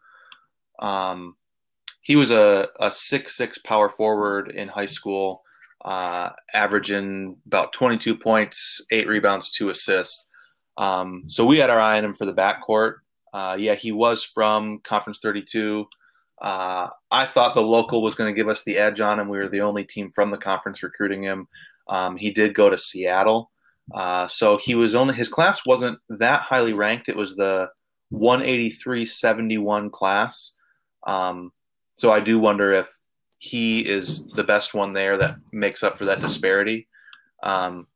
Um, 0.78 1.36
he 2.00 2.16
was 2.16 2.30
a, 2.30 2.68
a 2.80 2.90
six 2.90 3.36
six 3.36 3.58
power 3.58 3.88
forward 3.88 4.50
in 4.50 4.68
high 4.68 4.86
school, 4.86 5.42
uh, 5.84 6.30
averaging 6.54 7.36
about 7.46 7.72
22 7.72 8.16
points, 8.16 8.84
eight 8.90 9.08
rebounds, 9.08 9.50
two 9.50 9.70
assists. 9.70 10.28
Um, 10.78 11.24
so 11.28 11.44
we 11.44 11.58
had 11.58 11.70
our 11.70 11.80
eye 11.80 11.98
on 11.98 12.04
him 12.04 12.14
for 12.14 12.26
the 12.26 12.34
backcourt. 12.34 12.96
Uh, 13.32 13.56
yeah, 13.58 13.74
he 13.74 13.92
was 13.92 14.24
from 14.24 14.78
Conference 14.80 15.20
32. 15.20 15.86
Uh, 16.42 16.88
I 17.12 17.26
thought 17.26 17.54
the 17.54 17.60
local 17.60 18.02
was 18.02 18.16
going 18.16 18.34
to 18.34 18.36
give 18.36 18.48
us 18.48 18.64
the 18.64 18.76
edge 18.76 19.00
on 19.00 19.20
him. 19.20 19.28
We 19.28 19.38
were 19.38 19.48
the 19.48 19.60
only 19.60 19.84
team 19.84 20.10
from 20.10 20.32
the 20.32 20.36
conference 20.36 20.82
recruiting 20.82 21.22
him. 21.22 21.46
Um, 21.88 22.16
he 22.16 22.32
did 22.32 22.54
go 22.54 22.68
to 22.68 22.76
Seattle, 22.76 23.51
uh, 23.94 24.28
so 24.28 24.56
he 24.56 24.74
was 24.74 24.94
only 24.94 25.14
his 25.14 25.28
class 25.28 25.60
wasn't 25.66 25.98
that 26.08 26.42
highly 26.42 26.72
ranked. 26.72 27.08
It 27.08 27.16
was 27.16 27.36
the 27.36 27.68
183-71 28.12 29.90
class. 29.90 30.52
Um, 31.06 31.52
so 31.96 32.10
I 32.10 32.20
do 32.20 32.38
wonder 32.38 32.72
if 32.72 32.88
he 33.38 33.80
is 33.80 34.24
the 34.34 34.44
best 34.44 34.72
one 34.74 34.92
there 34.92 35.16
that 35.18 35.36
makes 35.52 35.82
up 35.82 35.98
for 35.98 36.06
that 36.06 36.20
disparity. 36.20 36.88
Um, 37.42 37.86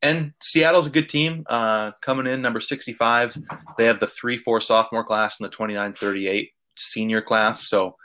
and 0.00 0.32
Seattle's 0.40 0.86
a 0.86 0.90
good 0.90 1.08
team 1.08 1.44
uh, 1.48 1.92
coming 2.00 2.26
in 2.26 2.42
number 2.42 2.60
65. 2.60 3.36
They 3.78 3.84
have 3.84 4.00
the 4.00 4.06
3-4 4.06 4.62
sophomore 4.62 5.04
class 5.04 5.38
and 5.38 5.50
the 5.50 5.56
29-38 5.56 6.50
senior 6.76 7.22
class. 7.22 7.68
So 7.68 7.96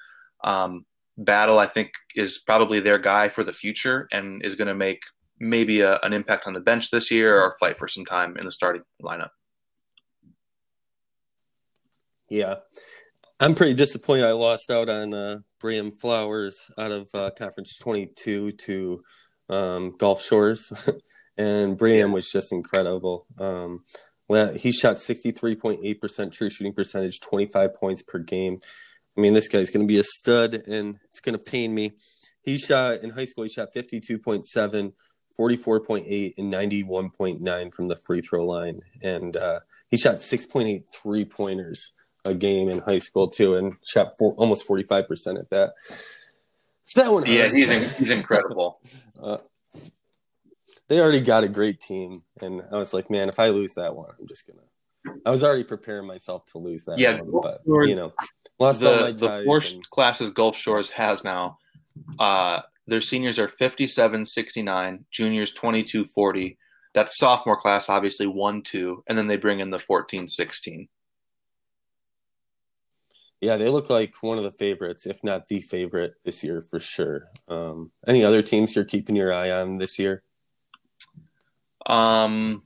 um, 0.44 0.86
Battle, 1.18 1.58
I 1.58 1.68
think, 1.68 1.92
is 2.16 2.40
probably 2.40 2.80
their 2.80 3.00
guy 3.00 3.30
for 3.30 3.44
the 3.44 3.54
future 3.54 4.08
and 4.12 4.44
is 4.44 4.56
going 4.56 4.68
to 4.68 4.76
make 4.76 5.02
maybe 5.40 5.82
a, 5.82 6.00
an 6.00 6.14
impact 6.14 6.48
on 6.48 6.54
the 6.54 6.60
bench 6.60 6.92
this 6.92 7.12
year 7.12 7.40
or 7.42 7.56
fight 7.60 7.78
for 7.78 7.88
some 7.88 8.06
time 8.06 8.38
in 8.38 8.46
the 8.46 8.52
starting 8.52 8.84
lineup. 9.02 9.30
Yeah, 12.30 12.56
I'm 13.40 13.56
pretty 13.56 13.74
disappointed. 13.74 14.26
I 14.26 14.32
lost 14.32 14.70
out 14.70 14.90
on 14.90 15.14
uh, 15.14 15.38
Brian 15.60 15.92
Flowers 15.92 16.70
out 16.78 16.92
of 16.92 17.08
uh, 17.14 17.32
Conference 17.38 17.78
22 17.78 18.52
to 18.52 19.04
um, 19.50 19.96
Gulf 19.98 20.22
Shores, 20.22 20.90
and 21.38 21.78
Brian 21.78 22.12
was 22.12 22.30
just 22.30 22.52
incredible. 22.52 23.26
Um, 23.40 23.84
well, 24.28 24.54
he 24.54 24.72
shot 24.72 24.96
63.8% 24.96 26.32
true 26.34 26.50
shooting 26.50 26.74
percentage, 26.74 27.22
25 27.22 27.74
points 27.76 28.02
per 28.02 28.20
game. 28.20 28.60
I 29.18 29.22
mean, 29.22 29.34
this 29.34 29.48
guy's 29.48 29.72
going 29.72 29.88
to 29.88 29.92
be 29.92 30.00
a 30.00 30.04
stud, 30.04 30.54
and 30.54 31.00
it's 31.06 31.22
going 31.22 31.38
to 31.38 31.44
pain 31.44 31.74
me. 31.74 31.94
He 32.42 32.58
shot 32.58 33.04
in 33.04 33.12
high 33.12 33.26
school. 33.26 33.44
He 33.44 33.50
shot 33.50 33.74
52.7, 33.76 34.94
44.8, 35.40 36.34
and 36.38 36.52
91.9 36.54 37.74
from 37.74 37.88
the 37.88 37.96
free 37.96 38.22
throw 38.22 38.46
line, 38.46 38.82
and 39.02 39.38
uh, 39.38 39.60
he 39.90 39.98
shot 39.98 40.16
6.8 40.16 40.84
three 40.92 41.26
pointers 41.26 41.94
a 42.26 42.34
game 42.34 42.68
in 42.70 42.80
high 42.80 42.98
school 42.98 43.28
too, 43.30 43.56
and 43.56 43.76
shot 43.86 44.18
four, 44.18 44.34
almost 44.34 44.66
45 44.66 45.08
percent 45.08 45.38
at 45.38 45.50
that. 45.52 45.74
So 46.84 47.02
that 47.02 47.12
one, 47.14 47.26
Yeah, 47.26 47.48
hurts. 47.48 47.58
he's, 47.68 47.98
he's 47.98 48.12
incredible. 48.12 48.80
Uh, 49.22 49.38
they 50.88 51.00
already 51.02 51.20
got 51.22 51.44
a 51.44 51.48
great 51.50 51.80
team, 51.82 52.22
and 52.40 52.62
I 52.72 52.78
was 52.78 52.94
like, 52.94 53.10
man, 53.10 53.30
if 53.30 53.40
I 53.40 53.50
lose 53.50 53.74
that 53.74 53.96
one, 53.96 54.12
I'm 54.20 54.28
just 54.28 54.46
gonna. 54.48 55.20
I 55.26 55.32
was 55.32 55.44
already 55.44 55.64
preparing 55.64 56.06
myself 56.06 56.46
to 56.52 56.60
lose 56.60 56.86
that 56.86 57.00
Yeah, 57.00 57.20
one, 57.22 57.42
but 57.42 57.66
Gulf 57.66 57.88
you 57.88 57.96
know, 57.96 58.14
lost 58.60 58.84
all 58.84 58.96
my 59.02 59.12
the, 59.12 59.18
the 59.18 59.28
ties. 59.28 59.46
four 59.46 59.58
and- 59.60 59.90
classes 59.90 60.30
Gulf 60.30 60.56
Shores 60.56 60.92
has 60.92 61.24
now, 61.24 61.58
uh, 62.20 62.62
their 62.88 63.02
seniors 63.02 63.40
are 63.40 63.50
57 63.50 64.26
69, 64.26 65.06
juniors 65.12 65.54
22 65.54 66.06
40. 66.06 66.58
That's 66.94 67.18
sophomore 67.18 67.60
class, 67.60 67.90
obviously 67.90 68.28
1 68.28 68.64
2, 68.64 69.04
and 69.08 69.18
then 69.18 69.28
they 69.28 69.38
bring 69.38 69.60
in 69.60 69.70
the 69.70 69.80
14 69.80 70.28
16. 70.28 70.88
yeah, 73.40 73.58
they 73.58 73.70
look 73.70 73.90
like 73.90 74.16
one 74.22 74.38
of 74.38 74.44
the 74.44 74.52
favorites, 74.52 75.06
if 75.06 75.24
not 75.24 75.48
the 75.48 75.62
favorite 75.62 76.16
this 76.26 76.44
year 76.44 76.62
for 76.62 76.80
sure. 76.80 77.30
Um, 77.48 77.92
any 78.08 78.24
other 78.24 78.42
teams 78.42 78.76
you're 78.76 78.86
keeping 78.86 79.16
your 79.16 79.32
eye 79.32 79.52
on 79.52 79.78
this 79.78 80.00
year? 80.00 80.24
Um, 81.86 82.64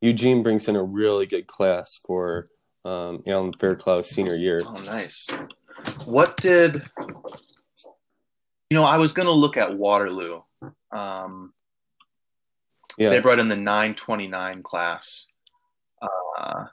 Eugene 0.00 0.42
brings 0.42 0.68
in 0.68 0.76
a 0.76 0.82
really 0.82 1.26
good 1.26 1.48
class 1.48 1.98
for 2.04 2.48
um, 2.84 3.22
Alan 3.26 3.52
Fairclough's 3.52 4.08
senior 4.08 4.36
year. 4.36 4.62
Oh, 4.64 4.74
nice. 4.74 5.28
What 6.04 6.36
did 6.36 6.82
you 8.72 8.78
know? 8.78 8.84
I 8.84 8.96
was 8.96 9.12
going 9.12 9.26
to 9.26 9.32
look 9.32 9.58
at 9.58 9.76
Waterloo. 9.76 10.40
Um, 10.90 11.52
Yeah, 12.96 13.10
They 13.10 13.20
brought 13.20 13.38
in 13.38 13.48
the 13.48 13.56
929 13.56 14.62
class. 14.62 15.26
Uh, 16.00 16.64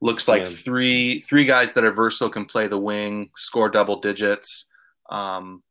looks 0.00 0.28
like 0.28 0.44
Yeah. 0.44 0.50
three 0.64 1.20
three 1.20 1.44
guys 1.44 1.72
that 1.72 1.84
are 1.84 1.92
versatile 1.92 2.30
can 2.30 2.44
play 2.44 2.68
the 2.68 2.78
wing, 2.78 3.30
score 3.36 3.68
double 3.68 4.00
digits. 4.00 4.66
Um, 5.10 5.62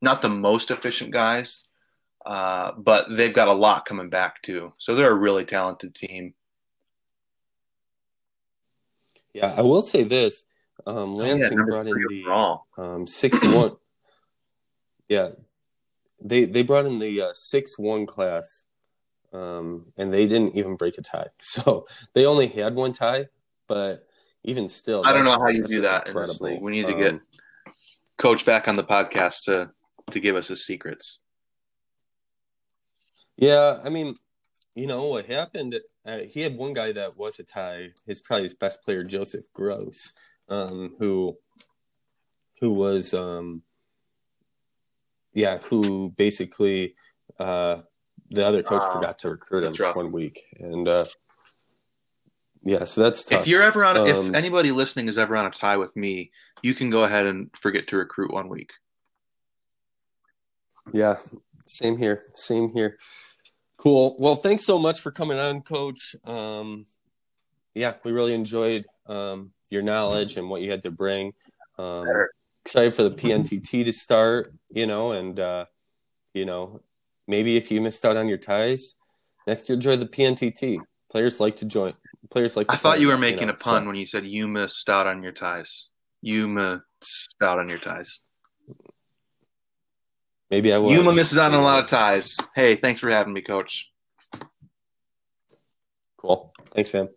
not 0.00 0.20
the 0.22 0.28
most 0.30 0.70
efficient 0.70 1.12
guys, 1.12 1.68
uh, 2.26 2.72
but 2.72 3.06
they've 3.16 3.32
got 3.34 3.48
a 3.48 3.52
lot 3.52 3.84
coming 3.84 4.08
back 4.10 4.42
too. 4.42 4.72
So 4.78 4.94
they're 4.94 5.10
a 5.12 5.14
really 5.14 5.44
talented 5.44 5.94
team. 5.94 6.34
yeah. 9.34 9.54
I 9.56 9.62
will 9.62 9.82
say 9.82 10.04
this: 10.04 10.46
um, 10.86 11.14
Lansing 11.14 11.52
Oh, 11.52 11.56
number 11.56 11.72
brought 11.72 11.86
in 11.86 12.06
the 12.08 12.82
um, 12.82 13.06
six 13.06 13.42
one. 13.44 13.76
Yeah, 15.08 15.30
they 16.22 16.44
they 16.44 16.62
brought 16.62 16.86
in 16.86 16.98
the 16.98 17.20
uh, 17.20 17.32
six 17.32 17.78
one 17.78 18.06
class, 18.06 18.64
um, 19.32 19.92
and 19.96 20.12
they 20.12 20.26
didn't 20.26 20.56
even 20.56 20.76
break 20.76 20.98
a 20.98 21.02
tie. 21.02 21.28
So 21.42 21.86
they 22.14 22.26
only 22.26 22.48
had 22.48 22.74
one 22.74 22.92
tie, 22.92 23.26
but 23.68 24.06
even 24.42 24.68
still, 24.68 25.02
I 25.04 25.12
don't 25.12 25.24
know 25.24 25.38
how 25.38 25.48
you 25.48 25.64
do 25.64 25.82
that 25.82 26.06
incredible. 26.06 26.60
We 26.60 26.72
need 26.72 26.86
to 26.86 26.94
Um, 26.94 27.00
get 27.00 27.20
Coach 28.18 28.44
back 28.46 28.68
on 28.68 28.76
the 28.76 28.84
podcast 28.84 29.44
to 29.44 29.70
to 30.10 30.20
give 30.20 30.36
us 30.36 30.48
his 30.48 30.64
secrets. 30.64 31.20
Yeah, 33.36 33.80
I 33.82 33.88
mean, 33.88 34.14
you 34.74 34.86
know 34.86 35.06
what 35.06 35.26
happened? 35.26 35.78
Uh, 36.06 36.18
he 36.20 36.40
had 36.42 36.56
one 36.56 36.72
guy 36.72 36.92
that 36.92 37.16
was 37.16 37.38
a 37.38 37.42
tie. 37.42 37.88
His 38.06 38.20
probably 38.20 38.44
his 38.44 38.54
best 38.54 38.84
player, 38.84 39.02
Joseph 39.02 39.46
Gross, 39.52 40.12
um, 40.48 40.94
who 40.98 41.36
who 42.60 42.72
was 42.72 43.12
um, 43.14 43.62
yeah, 45.34 45.58
who 45.58 46.10
basically 46.16 46.94
uh, 47.38 47.82
the 48.30 48.46
other 48.46 48.62
coach 48.62 48.82
Wow. 48.82 48.92
forgot 48.94 49.18
to 49.20 49.30
recruit 49.30 49.58
him 49.64 49.72
That's 49.72 49.80
rough. 49.80 49.96
one 49.96 50.12
week, 50.12 50.42
and 50.58 50.88
uh, 50.88 51.06
yeah, 52.62 52.84
so 52.84 53.02
that's 53.02 53.24
tough. 53.24 53.42
If 53.42 53.46
you're 53.48 53.62
ever 53.62 53.84
on, 53.84 54.06
if 54.08 54.16
Um, 54.16 54.34
anybody 54.34 54.72
listening 54.72 55.08
is 55.08 55.18
ever 55.18 55.36
on 55.36 55.44
a 55.46 55.50
tie 55.50 55.76
with 55.76 55.94
me, 55.96 56.30
you 56.62 56.74
can 56.74 56.88
go 56.88 57.04
ahead 57.04 57.26
and 57.26 57.50
forget 57.60 57.88
to 57.88 57.96
recruit 57.96 58.32
one 58.32 58.48
week. 58.48 58.70
Yeah, 60.92 61.18
same 61.66 61.96
here. 61.98 62.22
Same 62.34 62.68
here. 62.70 62.98
Cool. 63.76 64.16
Well, 64.18 64.36
thanks 64.36 64.64
so 64.64 64.78
much 64.78 65.00
for 65.00 65.10
coming 65.10 65.38
on, 65.38 65.60
Coach. 65.62 66.16
Um, 66.24 66.86
yeah, 67.74 67.94
we 68.04 68.12
really 68.12 68.34
enjoyed 68.34 68.84
um, 69.06 69.52
your 69.68 69.82
knowledge 69.82 70.36
and 70.36 70.48
what 70.48 70.62
you 70.62 70.70
had 70.70 70.82
to 70.82 70.90
bring. 70.90 71.32
Um, 71.78 72.04
Better. 72.06 72.30
Excited 72.64 72.94
for 72.94 73.02
the 73.02 73.10
PNTT 73.22 73.84
to 73.84 73.92
start, 73.92 74.52
you 74.70 74.86
know, 74.86 75.12
and 75.12 75.38
uh, 75.38 75.66
you 76.32 76.44
know, 76.44 76.80
maybe 77.28 77.56
if 77.56 77.70
you 77.70 77.80
missed 77.80 78.04
out 78.04 78.16
on 78.16 78.28
your 78.28 78.38
ties, 78.38 78.96
next 79.46 79.68
year 79.68 79.78
join 79.78 80.00
the 80.00 80.06
PNTT. 80.06 80.78
Players 81.10 81.38
like 81.40 81.56
to 81.56 81.64
join. 81.64 81.94
Players 82.30 82.56
like. 82.56 82.66
To 82.68 82.74
I 82.74 82.76
thought 82.78 82.94
play, 82.96 83.00
you 83.02 83.08
were 83.08 83.18
making 83.18 83.46
know, 83.46 83.52
a 83.54 83.56
pun 83.56 83.82
so- 83.82 83.86
when 83.86 83.96
you 83.96 84.06
said 84.06 84.24
you 84.24 84.48
missed 84.48 84.88
out 84.88 85.06
on 85.06 85.22
your 85.22 85.32
ties. 85.32 85.90
You 86.22 86.48
missed 86.48 87.36
out 87.42 87.58
on 87.58 87.68
your 87.68 87.78
ties. 87.78 88.24
maybe 90.50 90.72
I 90.72 90.78
was. 90.78 90.96
Yuma 90.96 91.12
misses 91.14 91.36
out 91.38 91.52
on 91.52 91.60
a 91.60 91.62
lot 91.62 91.80
of 91.80 91.86
ties. 91.86 92.36
Hey, 92.54 92.76
thanks 92.76 93.00
for 93.00 93.10
having 93.10 93.34
me, 93.34 93.42
Coach. 93.42 93.90
Cool. 96.16 96.52
Thanks, 96.74 96.94
man. 96.94 97.10